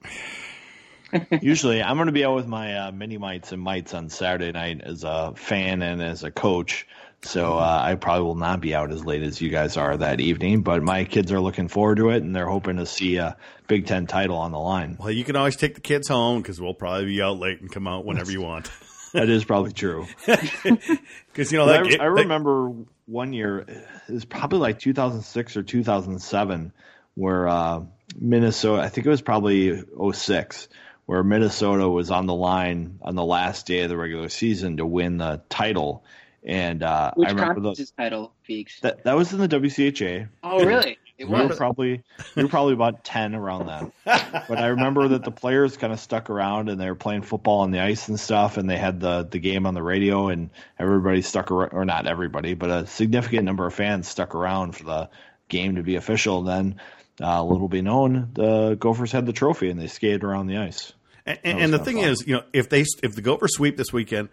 [1.43, 4.53] Usually, I'm going to be out with my uh, mini mites and mites on Saturday
[4.53, 6.87] night as a fan and as a coach.
[7.23, 10.21] So uh, I probably will not be out as late as you guys are that
[10.21, 13.37] evening, but my kids are looking forward to it, and they're hoping to see a
[13.67, 14.97] Big Ten title on the line.
[15.01, 17.71] Well, you can always take the kids home because we'll probably be out late and
[17.71, 18.71] come out whenever you want.
[19.13, 20.07] that is probably true.
[20.27, 25.57] Because you know, that, I, I, remember that, one year it was probably like 2006
[25.57, 26.73] or 2007
[27.15, 27.85] where uh,
[28.19, 28.83] Minnesota.
[28.83, 30.69] I think it was probably 06
[31.07, 34.87] where Minnesota was on the line on the last day of the regular season to
[34.87, 36.05] win the title
[36.49, 38.81] and uh, Which I remember the title, Feeks?
[38.81, 40.29] That that was in the WCHA.
[40.43, 40.99] Oh, really?
[41.19, 41.51] It we was.
[41.51, 42.03] were probably
[42.35, 43.93] we were probably about ten around then.
[44.49, 47.61] but I remember that the players kind of stuck around and they were playing football
[47.61, 50.49] on the ice and stuff, and they had the the game on the radio, and
[50.79, 54.85] everybody stuck around, or not everybody, but a significant number of fans stuck around for
[54.85, 55.11] the
[55.49, 56.39] game to be official.
[56.39, 56.81] And then,
[57.21, 60.95] uh, little be known, the Gophers had the trophy and they skated around the ice.
[61.27, 62.09] And, and the thing fun.
[62.09, 64.31] is, you know, if they if the Gophers sweep this weekend,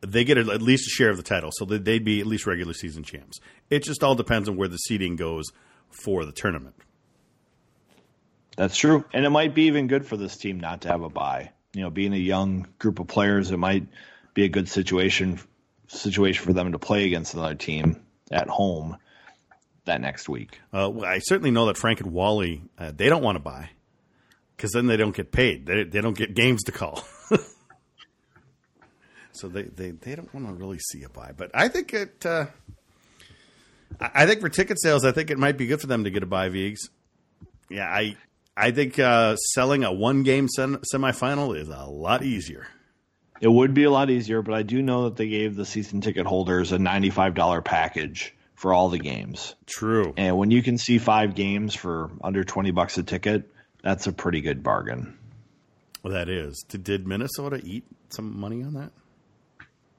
[0.00, 2.72] they get at least a share of the title, so they'd be at least regular
[2.72, 3.38] season champs.
[3.70, 5.46] It just all depends on where the seeding goes
[5.90, 6.74] for the tournament.
[8.56, 11.08] That's true, and it might be even good for this team not to have a
[11.08, 11.52] bye.
[11.74, 13.86] You know, being a young group of players, it might
[14.34, 15.40] be a good situation
[15.88, 18.96] situation for them to play against another team at home
[19.84, 20.60] that next week.
[20.72, 23.70] Uh, well, I certainly know that Frank and Wally uh, they don't want to bye
[24.56, 25.66] because then they don't get paid.
[25.66, 27.04] They, they don't get games to call.
[29.36, 31.32] So they, they, they don't want to really see a bye.
[31.36, 32.24] But I think it.
[32.24, 32.46] Uh,
[34.00, 36.22] I think for ticket sales, I think it might be good for them to get
[36.22, 36.90] a bye, Vigs.
[37.70, 38.16] Yeah, I
[38.56, 42.66] I think uh, selling a one game sem- semifinal is a lot easier.
[43.40, 46.00] It would be a lot easier, but I do know that they gave the season
[46.00, 49.54] ticket holders a $95 package for all the games.
[49.66, 50.14] True.
[50.16, 53.50] And when you can see five games for under 20 bucks a ticket,
[53.82, 55.18] that's a pretty good bargain.
[56.02, 56.64] Well, that is.
[56.68, 58.90] Did, did Minnesota eat some money on that?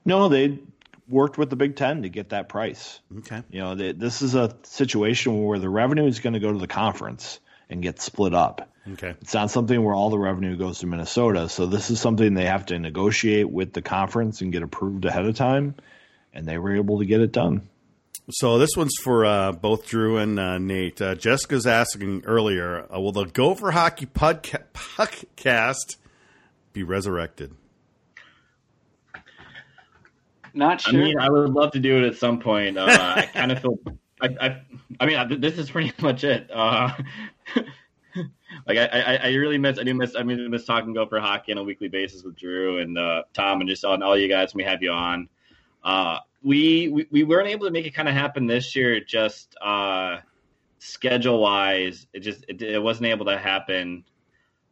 [0.07, 0.59] No, they
[1.07, 2.99] worked with the Big Ten to get that price.
[3.19, 3.43] Okay.
[3.49, 6.57] You know, they, this is a situation where the revenue is going to go to
[6.57, 7.39] the conference
[7.69, 8.69] and get split up.
[8.93, 9.15] Okay.
[9.21, 11.49] It's not something where all the revenue goes to Minnesota.
[11.49, 15.25] So this is something they have to negotiate with the conference and get approved ahead
[15.25, 15.75] of time.
[16.33, 17.67] And they were able to get it done.
[18.29, 21.01] So this one's for uh, both Drew and uh, Nate.
[21.01, 25.97] Uh, Jessica's asking earlier, uh, will the Gopher Hockey podca- podcast
[26.73, 27.53] be resurrected?
[30.53, 31.01] Not sure.
[31.01, 32.77] I mean, I would love to do it at some point.
[32.77, 33.79] Uh, I kind of feel.
[34.21, 34.61] I, I,
[34.99, 36.49] I mean, I, this is pretty much it.
[36.51, 36.91] Uh,
[38.67, 39.79] like I, I, I really miss.
[39.79, 40.15] I do miss.
[40.15, 43.61] I mean, miss talking Gopher hockey on a weekly basis with Drew and uh, Tom
[43.61, 44.53] and just on all you guys.
[44.53, 45.29] When we have you on.
[45.83, 48.99] Uh, we, we we weren't able to make it kind of happen this year.
[48.99, 50.19] Just uh,
[50.79, 54.03] schedule wise, it just it, it wasn't able to happen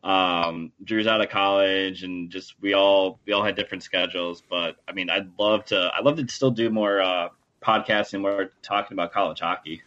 [0.06, 4.42] um, Drew's out of college, and just we all we all had different schedules.
[4.50, 5.92] But I mean, I'd love to.
[5.98, 7.30] I'd love to still do more uh,
[7.62, 9.82] podcasting, more talking about college hockey.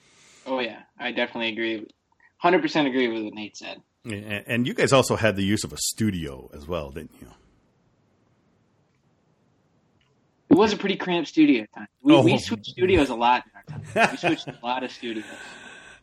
[0.47, 1.87] oh yeah, I definitely agree.
[2.39, 3.81] Hundred percent agree with what Nate said.
[4.05, 7.29] And, and you guys also had the use of a studio as well, didn't you?
[10.51, 11.89] It was a pretty cramped studio time.
[12.03, 12.23] We, Oh.
[12.23, 14.11] we switched studios a lot in our time.
[14.13, 15.25] We switched a lot of studios,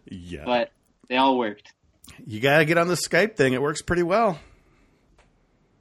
[0.08, 0.44] Yeah.
[0.46, 0.72] but
[1.10, 1.74] they all worked.
[2.26, 3.54] You got to get on the Skype thing.
[3.54, 4.40] It works pretty well.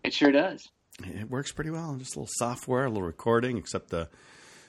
[0.02, 0.62] It sure does.
[1.02, 1.94] It works pretty well.
[1.96, 4.08] Just a little software, a little recording, except the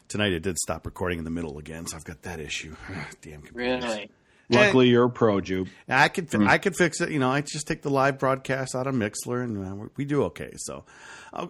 [0.07, 2.75] tonight it did stop recording in the middle again, so I've got that issue.
[3.21, 3.83] Damn computers.
[3.83, 4.09] Really.
[4.47, 5.69] Luckily, you're a pro, Jupe.
[5.89, 7.09] I could fi- I could fix it.
[7.09, 10.05] You know, I just take the live broadcast out of Mixlr, and uh, we- we
[10.05, 10.51] do okay.
[10.57, 10.85] So,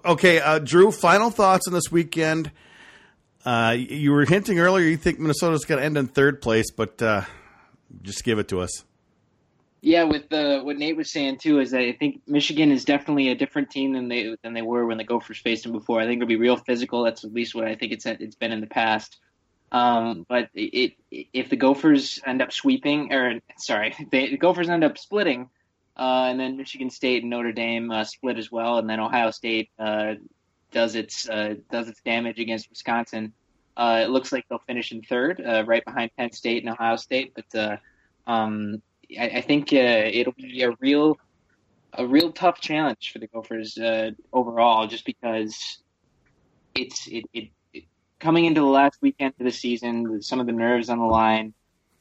[0.06, 0.91] okay, uh, Drew.
[0.93, 2.51] Final thoughts on this weekend.
[3.43, 7.01] Uh, you were hinting earlier you think Minnesota's going to end in third place, but
[7.01, 7.24] uh,
[8.01, 8.84] just give it to us.
[9.86, 13.30] Yeah, with the what Nate was saying too is that I think Michigan is definitely
[13.30, 16.02] a different team than they than they were when the Gophers faced them before.
[16.02, 17.04] I think it'll be real physical.
[17.04, 19.20] That's at least what I think it's it's been in the past.
[19.72, 24.70] Um, but it, it if the Gophers end up sweeping, or sorry, they, the Gophers
[24.70, 25.52] end up splitting,
[25.96, 29.30] uh, and then Michigan State and Notre Dame uh, split as well, and then Ohio
[29.30, 30.16] State uh,
[30.72, 33.34] does its uh, does its damage against Wisconsin.
[33.78, 36.96] Uh, it looks like they'll finish in third, uh, right behind Penn State and Ohio
[36.96, 37.36] State.
[37.36, 37.80] But
[38.26, 38.82] um,
[39.20, 41.18] I, I think uh, it'll be a real
[41.93, 45.80] a real tough challenge for the Gophers uh, overall, just because
[46.74, 47.84] it's it, it, it
[48.20, 51.53] coming into the last weekend of the season some of the nerves on the line.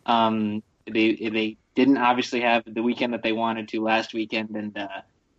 [0.06, 4.76] Um, they they didn't obviously have the weekend that they wanted to last weekend, and
[4.76, 4.88] uh,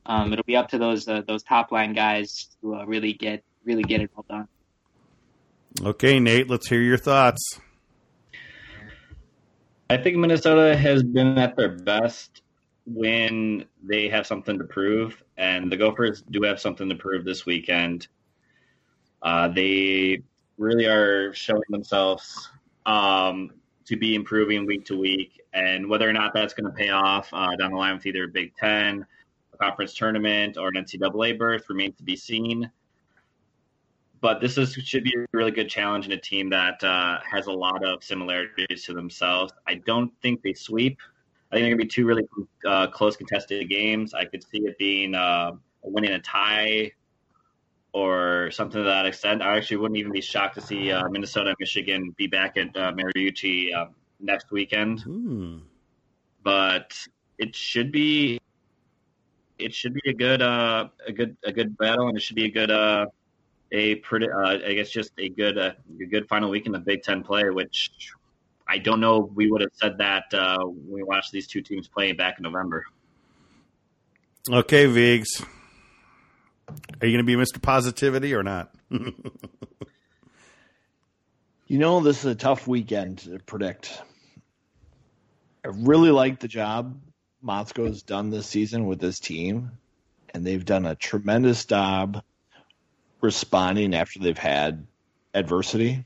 [0.05, 3.43] um, it'll be up to those uh, those top line guys to uh, really get
[3.63, 4.47] really get it all done.
[5.81, 7.59] Okay, Nate, let's hear your thoughts.
[9.89, 12.41] I think Minnesota has been at their best
[12.87, 17.45] when they have something to prove, and the Gophers do have something to prove this
[17.45, 18.07] weekend.
[19.21, 20.23] Uh, they
[20.57, 22.49] really are showing themselves
[22.87, 23.51] um,
[23.85, 27.29] to be improving week to week, and whether or not that's going to pay off
[27.31, 29.05] uh, down the line with either Big Ten,
[29.53, 32.71] a conference tournament, or an NCAA berth remains to be seen.
[34.25, 37.45] But this is should be a really good challenge in a team that uh, has
[37.45, 39.53] a lot of similarities to themselves.
[39.67, 40.97] I don't think they sweep.
[41.51, 42.23] I think they're going to be two really
[42.65, 44.15] uh, close contested games.
[44.15, 45.51] I could see it being uh,
[45.83, 46.93] winning a tie
[47.93, 49.43] or something to that extent.
[49.43, 52.75] I actually wouldn't even be shocked to see uh, Minnesota and Michigan be back at
[52.75, 53.85] uh, Mariucci uh,
[54.19, 55.01] next weekend.
[55.01, 55.57] Hmm.
[56.41, 56.97] But
[57.37, 58.39] it should be
[59.59, 62.45] it should be a good uh, a good a good battle, and it should be
[62.45, 63.05] a good uh,
[63.75, 65.71] a pretty uh, I guess just a good uh,
[66.01, 67.91] a good final week in the Big Ten play, which
[68.67, 71.87] I don't know we would have said that uh, when we watched these two teams
[71.87, 72.85] play back in November.
[74.49, 75.43] Okay, Vigs.
[77.01, 77.61] Are you going to be Mr.
[77.61, 78.73] Positivity or not?
[81.67, 83.99] You know, this is a tough weekend to predict.
[85.65, 86.95] I really like the job
[87.43, 89.71] Motzko's done this season with this team,
[90.31, 92.21] and they've done a tremendous job
[93.25, 94.87] responding after they've had
[95.33, 96.05] adversity.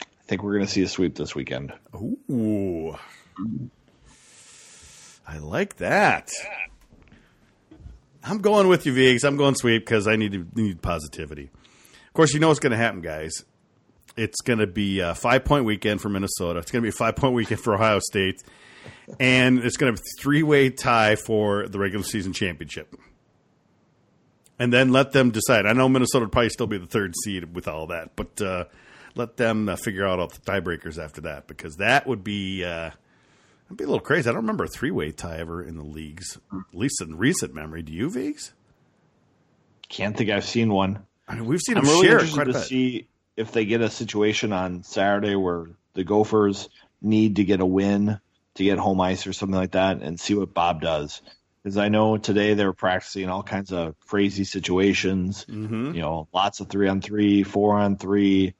[0.00, 1.72] I think we're going to see a sweep this weekend.
[1.94, 2.96] Ooh.
[5.26, 6.30] I like that.
[8.24, 9.24] I'm going with you, Vigs.
[9.24, 11.50] I'm going sweep because I need to need positivity.
[12.06, 13.44] Of course, you know what's going to happen, guys.
[14.16, 16.58] It's going to be a five point weekend for Minnesota.
[16.60, 18.42] It's going to be a five point weekend for Ohio State.
[19.18, 22.94] and it's going to be a three way tie for the regular season championship.
[24.62, 25.66] And then let them decide.
[25.66, 28.66] I know Minnesota would probably still be the third seed with all that, but uh,
[29.16, 32.90] let them uh, figure out all the tiebreakers after that because that would be uh,
[33.64, 34.30] that'd be a little crazy.
[34.30, 37.52] I don't remember a three way tie ever in the leagues, at least in recent
[37.52, 37.82] memory.
[37.82, 38.52] Do you, Vigs?
[39.88, 41.06] Can't think I've seen one.
[41.26, 43.64] I mean, we've seen I'm them really share interested quite a to see if they
[43.64, 46.68] get a situation on Saturday where the Gophers
[47.00, 48.20] need to get a win
[48.54, 51.20] to get home ice or something like that, and see what Bob does.
[51.62, 55.44] Because I know today they're practicing all kinds of crazy situations.
[55.48, 55.94] Mhm.
[55.94, 58.54] You know, lots of three on three, four on three,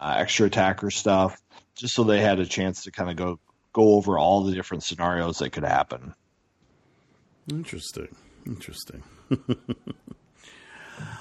[0.00, 1.40] uh, extra attacker stuff,
[1.76, 3.38] just so they had a chance to kind of go
[3.72, 6.14] go over all the different scenarios that could happen.
[7.50, 8.08] Interesting.
[8.44, 9.02] Interesting.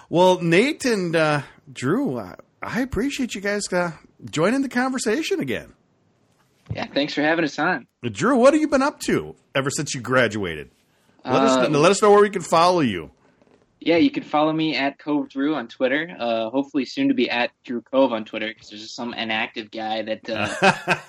[0.10, 3.92] well, Nate and uh, Drew, uh, I appreciate you guys uh,
[4.30, 5.74] joining the conversation again.
[6.74, 7.88] Yeah, thanks for having us on.
[8.04, 10.70] Drew, what have you been up to ever since you graduated?
[11.26, 13.12] Let us Um, let us know where we can follow you.
[13.80, 16.16] Yeah, you can follow me at Cove Drew on Twitter.
[16.18, 20.02] Uh, hopefully, soon to be at Drew Cove on Twitter because there's some inactive guy
[20.02, 20.48] that uh,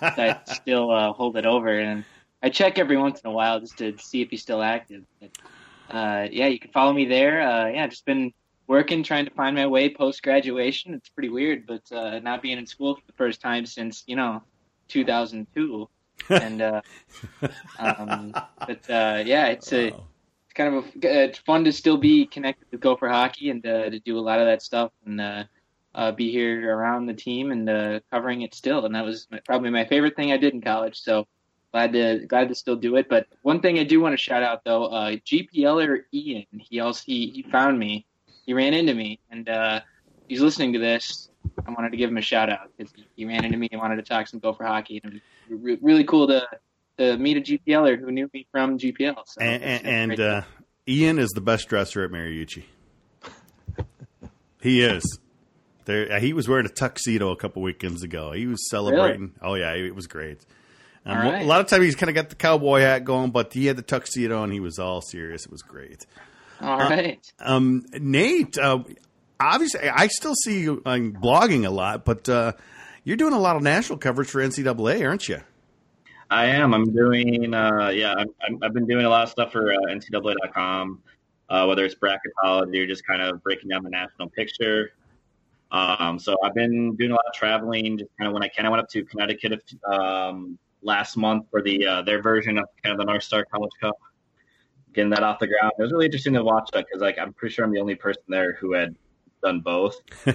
[0.16, 2.04] that still uh, hold it over, and
[2.42, 5.04] I check every once in a while just to see if he's still active.
[5.20, 5.30] But,
[5.90, 7.40] uh, yeah, you can follow me there.
[7.40, 8.32] Uh, yeah, just been
[8.66, 10.92] working, trying to find my way post graduation.
[10.92, 14.14] It's pretty weird, but uh, not being in school for the first time since you
[14.14, 14.42] know
[14.88, 15.88] 2002,
[16.30, 16.80] and uh,
[17.78, 18.32] um,
[18.66, 22.66] but uh, yeah, it's a it's kind of a, it's fun to still be connected
[22.70, 25.44] with Gopher hockey and uh, to do a lot of that stuff and uh,
[25.94, 28.84] uh, be here around the team and uh, covering it still.
[28.84, 31.00] And that was my, probably my favorite thing I did in college.
[31.00, 31.26] So
[31.72, 33.08] glad to glad to still do it.
[33.08, 37.02] But one thing I do want to shout out though, uh, GPLer Ian, he also
[37.04, 38.06] he, he found me,
[38.46, 39.80] he ran into me, and uh,
[40.28, 41.30] he's listening to this.
[41.66, 43.80] I wanted to give him a shout out because he, he ran into me and
[43.80, 46.46] wanted to talk some Gopher hockey, and re- really cool to
[46.98, 49.22] to meet a GPLer who knew me from GPL.
[49.26, 50.42] So and it's and uh,
[50.86, 52.64] Ian is the best dresser at Mariucci.
[54.62, 55.18] he is.
[55.84, 58.32] There, uh, he was wearing a tuxedo a couple weekends ago.
[58.32, 59.32] He was celebrating.
[59.40, 60.44] Oh yeah, it was great.
[61.06, 61.42] Um, right.
[61.42, 63.76] A lot of times he's kind of got the cowboy hat going, but he had
[63.76, 65.46] the tuxedo and he was all serious.
[65.46, 66.04] It was great.
[66.60, 67.20] All right.
[67.38, 68.80] Um, Nate, uh,
[69.40, 72.52] obviously, I still see you um, blogging a lot, but uh,
[73.08, 75.40] you're doing a lot of national coverage for NCAA, aren't you?
[76.28, 76.74] I am.
[76.74, 77.54] I'm doing.
[77.54, 81.02] Uh, yeah, I'm, I've been doing a lot of stuff for uh, NCAA.com,
[81.48, 84.92] uh, whether it's bracketology or just kind of breaking down the national picture.
[85.70, 88.66] Um, so I've been doing a lot of traveling, just kind of when I can.
[88.66, 92.92] I went up to Connecticut um, last month for the uh, their version of kind
[92.92, 93.96] of the North Star College Cup,
[94.92, 95.72] getting that off the ground.
[95.78, 97.94] It was really interesting to watch that because like I'm pretty sure I'm the only
[97.94, 98.94] person there who had
[99.42, 99.96] done both.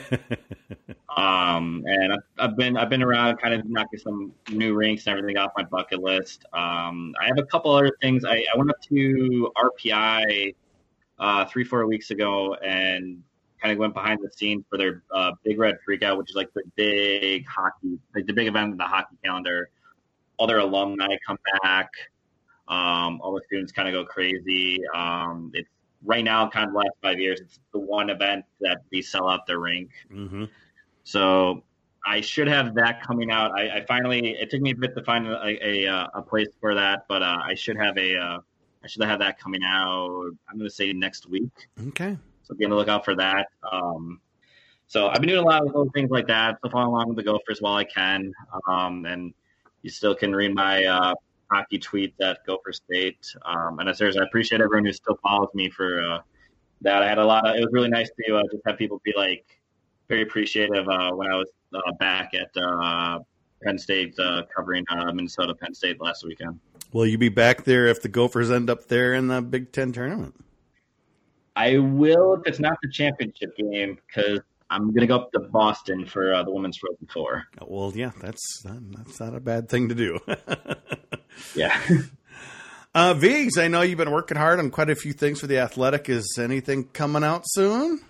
[1.18, 5.18] Um, and I've, I've been I've been around, kind of knocking some new rinks and
[5.18, 6.45] everything off my bucket list.
[6.54, 8.26] Um, I have a couple other things.
[8.26, 10.56] I, I went up to RPI
[11.20, 13.22] uh, three four weeks ago and
[13.62, 16.51] kind of went behind the scenes for their uh, Big Red Freakout, which is like
[16.54, 19.70] the big hockey, like the big event in the hockey calendar.
[20.38, 21.89] All their alumni come back.
[22.68, 24.80] Um, all the students kind of go crazy.
[24.95, 25.70] Um, it's
[26.04, 29.45] right now, kind of last five years, it's the one event that they sell out
[29.47, 29.89] their rink.
[30.10, 30.45] hmm
[31.04, 31.64] So
[32.06, 33.51] I should have that coming out.
[33.58, 36.76] I, I finally it took me a bit to find a a, a, place for
[36.76, 38.39] that, but uh, I should have a uh,
[38.84, 40.32] I should have that coming out.
[40.49, 41.51] I'm going to say next week.
[41.89, 42.18] Okay.
[42.43, 43.47] So be on the lookout for that.
[43.72, 44.20] Um,
[44.88, 46.58] so I've been doing a lot of little things like that.
[46.62, 48.34] So follow along with the Gophers while I can,
[48.68, 49.34] um, and
[49.82, 51.14] you still can read my uh,
[51.52, 53.26] hockey tweets at Gopher State.
[53.46, 56.20] Um, and seriously, I appreciate everyone who still follows me for uh,
[56.82, 57.04] that.
[57.04, 57.56] I had a lot of.
[57.56, 59.46] It was really nice to uh, just have people be like
[60.10, 63.20] very appreciative uh, when I was uh, back at uh,
[63.64, 66.60] Penn State uh, covering uh, Minnesota Penn State last weekend.
[66.91, 69.91] Will you be back there if the Gophers end up there in the Big Ten
[69.91, 70.36] tournament?
[71.56, 74.39] I will if it's not the championship game because
[74.74, 77.44] I'm gonna go up to Boston for uh, the women's Frozen Four.
[77.66, 80.20] Well, yeah, that's that's not a bad thing to do.
[81.56, 81.76] Yeah.
[82.96, 85.58] uh, Viggs, I know you've been working hard on quite a few things for the
[85.58, 86.08] Athletic.
[86.10, 88.02] Is anything coming out soon?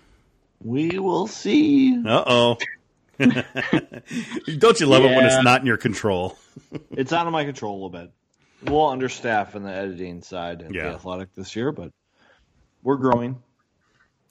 [0.62, 1.96] We will see.
[2.06, 2.56] Uh oh.
[3.18, 6.36] Don't you love it when it's not in your control?
[6.90, 8.10] It's out of my control a little bit.
[8.70, 10.84] We'll understaff in the editing side of Yeah.
[10.90, 11.92] the athletic this year, but
[12.82, 13.42] we're growing,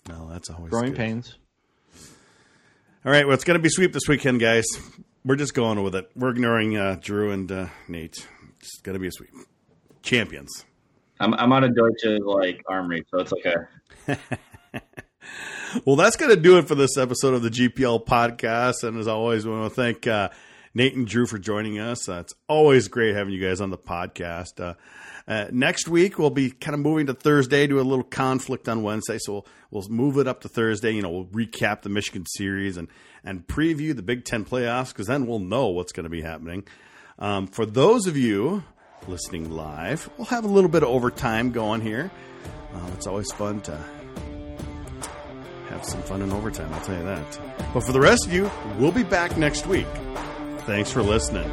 [0.07, 0.97] No, that's always growing good.
[0.97, 1.35] pains.
[3.05, 4.65] All right, well, it's going to be sweep this weekend, guys.
[5.25, 6.09] We're just going with it.
[6.15, 8.27] We're ignoring uh, Drew and uh, Nate.
[8.59, 9.31] It's going to be a sweep.
[10.01, 10.65] Champions.
[11.19, 14.17] I'm I'm out of Deutsche like armory, so it's okay.
[15.85, 18.83] Well, that's going to do it for this episode of the GPL podcast.
[18.83, 20.29] And as always, we want to thank uh,
[20.75, 22.07] Nate and Drew for joining us.
[22.07, 24.75] Uh, it's always great having you guys on the podcast.
[25.27, 28.83] Uh, next week we'll be kind of moving to Thursday to a little conflict on
[28.83, 30.91] Wednesday, so we'll, we'll move it up to Thursday.
[30.91, 32.87] You know, we'll recap the Michigan series and
[33.23, 36.65] and preview the Big Ten playoffs because then we'll know what's going to be happening.
[37.19, 38.63] Um, for those of you
[39.07, 42.11] listening live, we'll have a little bit of overtime going here.
[42.73, 43.77] Uh, it's always fun to
[45.69, 46.71] have some fun in overtime.
[46.73, 47.39] I'll tell you that.
[47.73, 49.87] But for the rest of you, we'll be back next week.
[50.65, 51.49] Thanks for listening.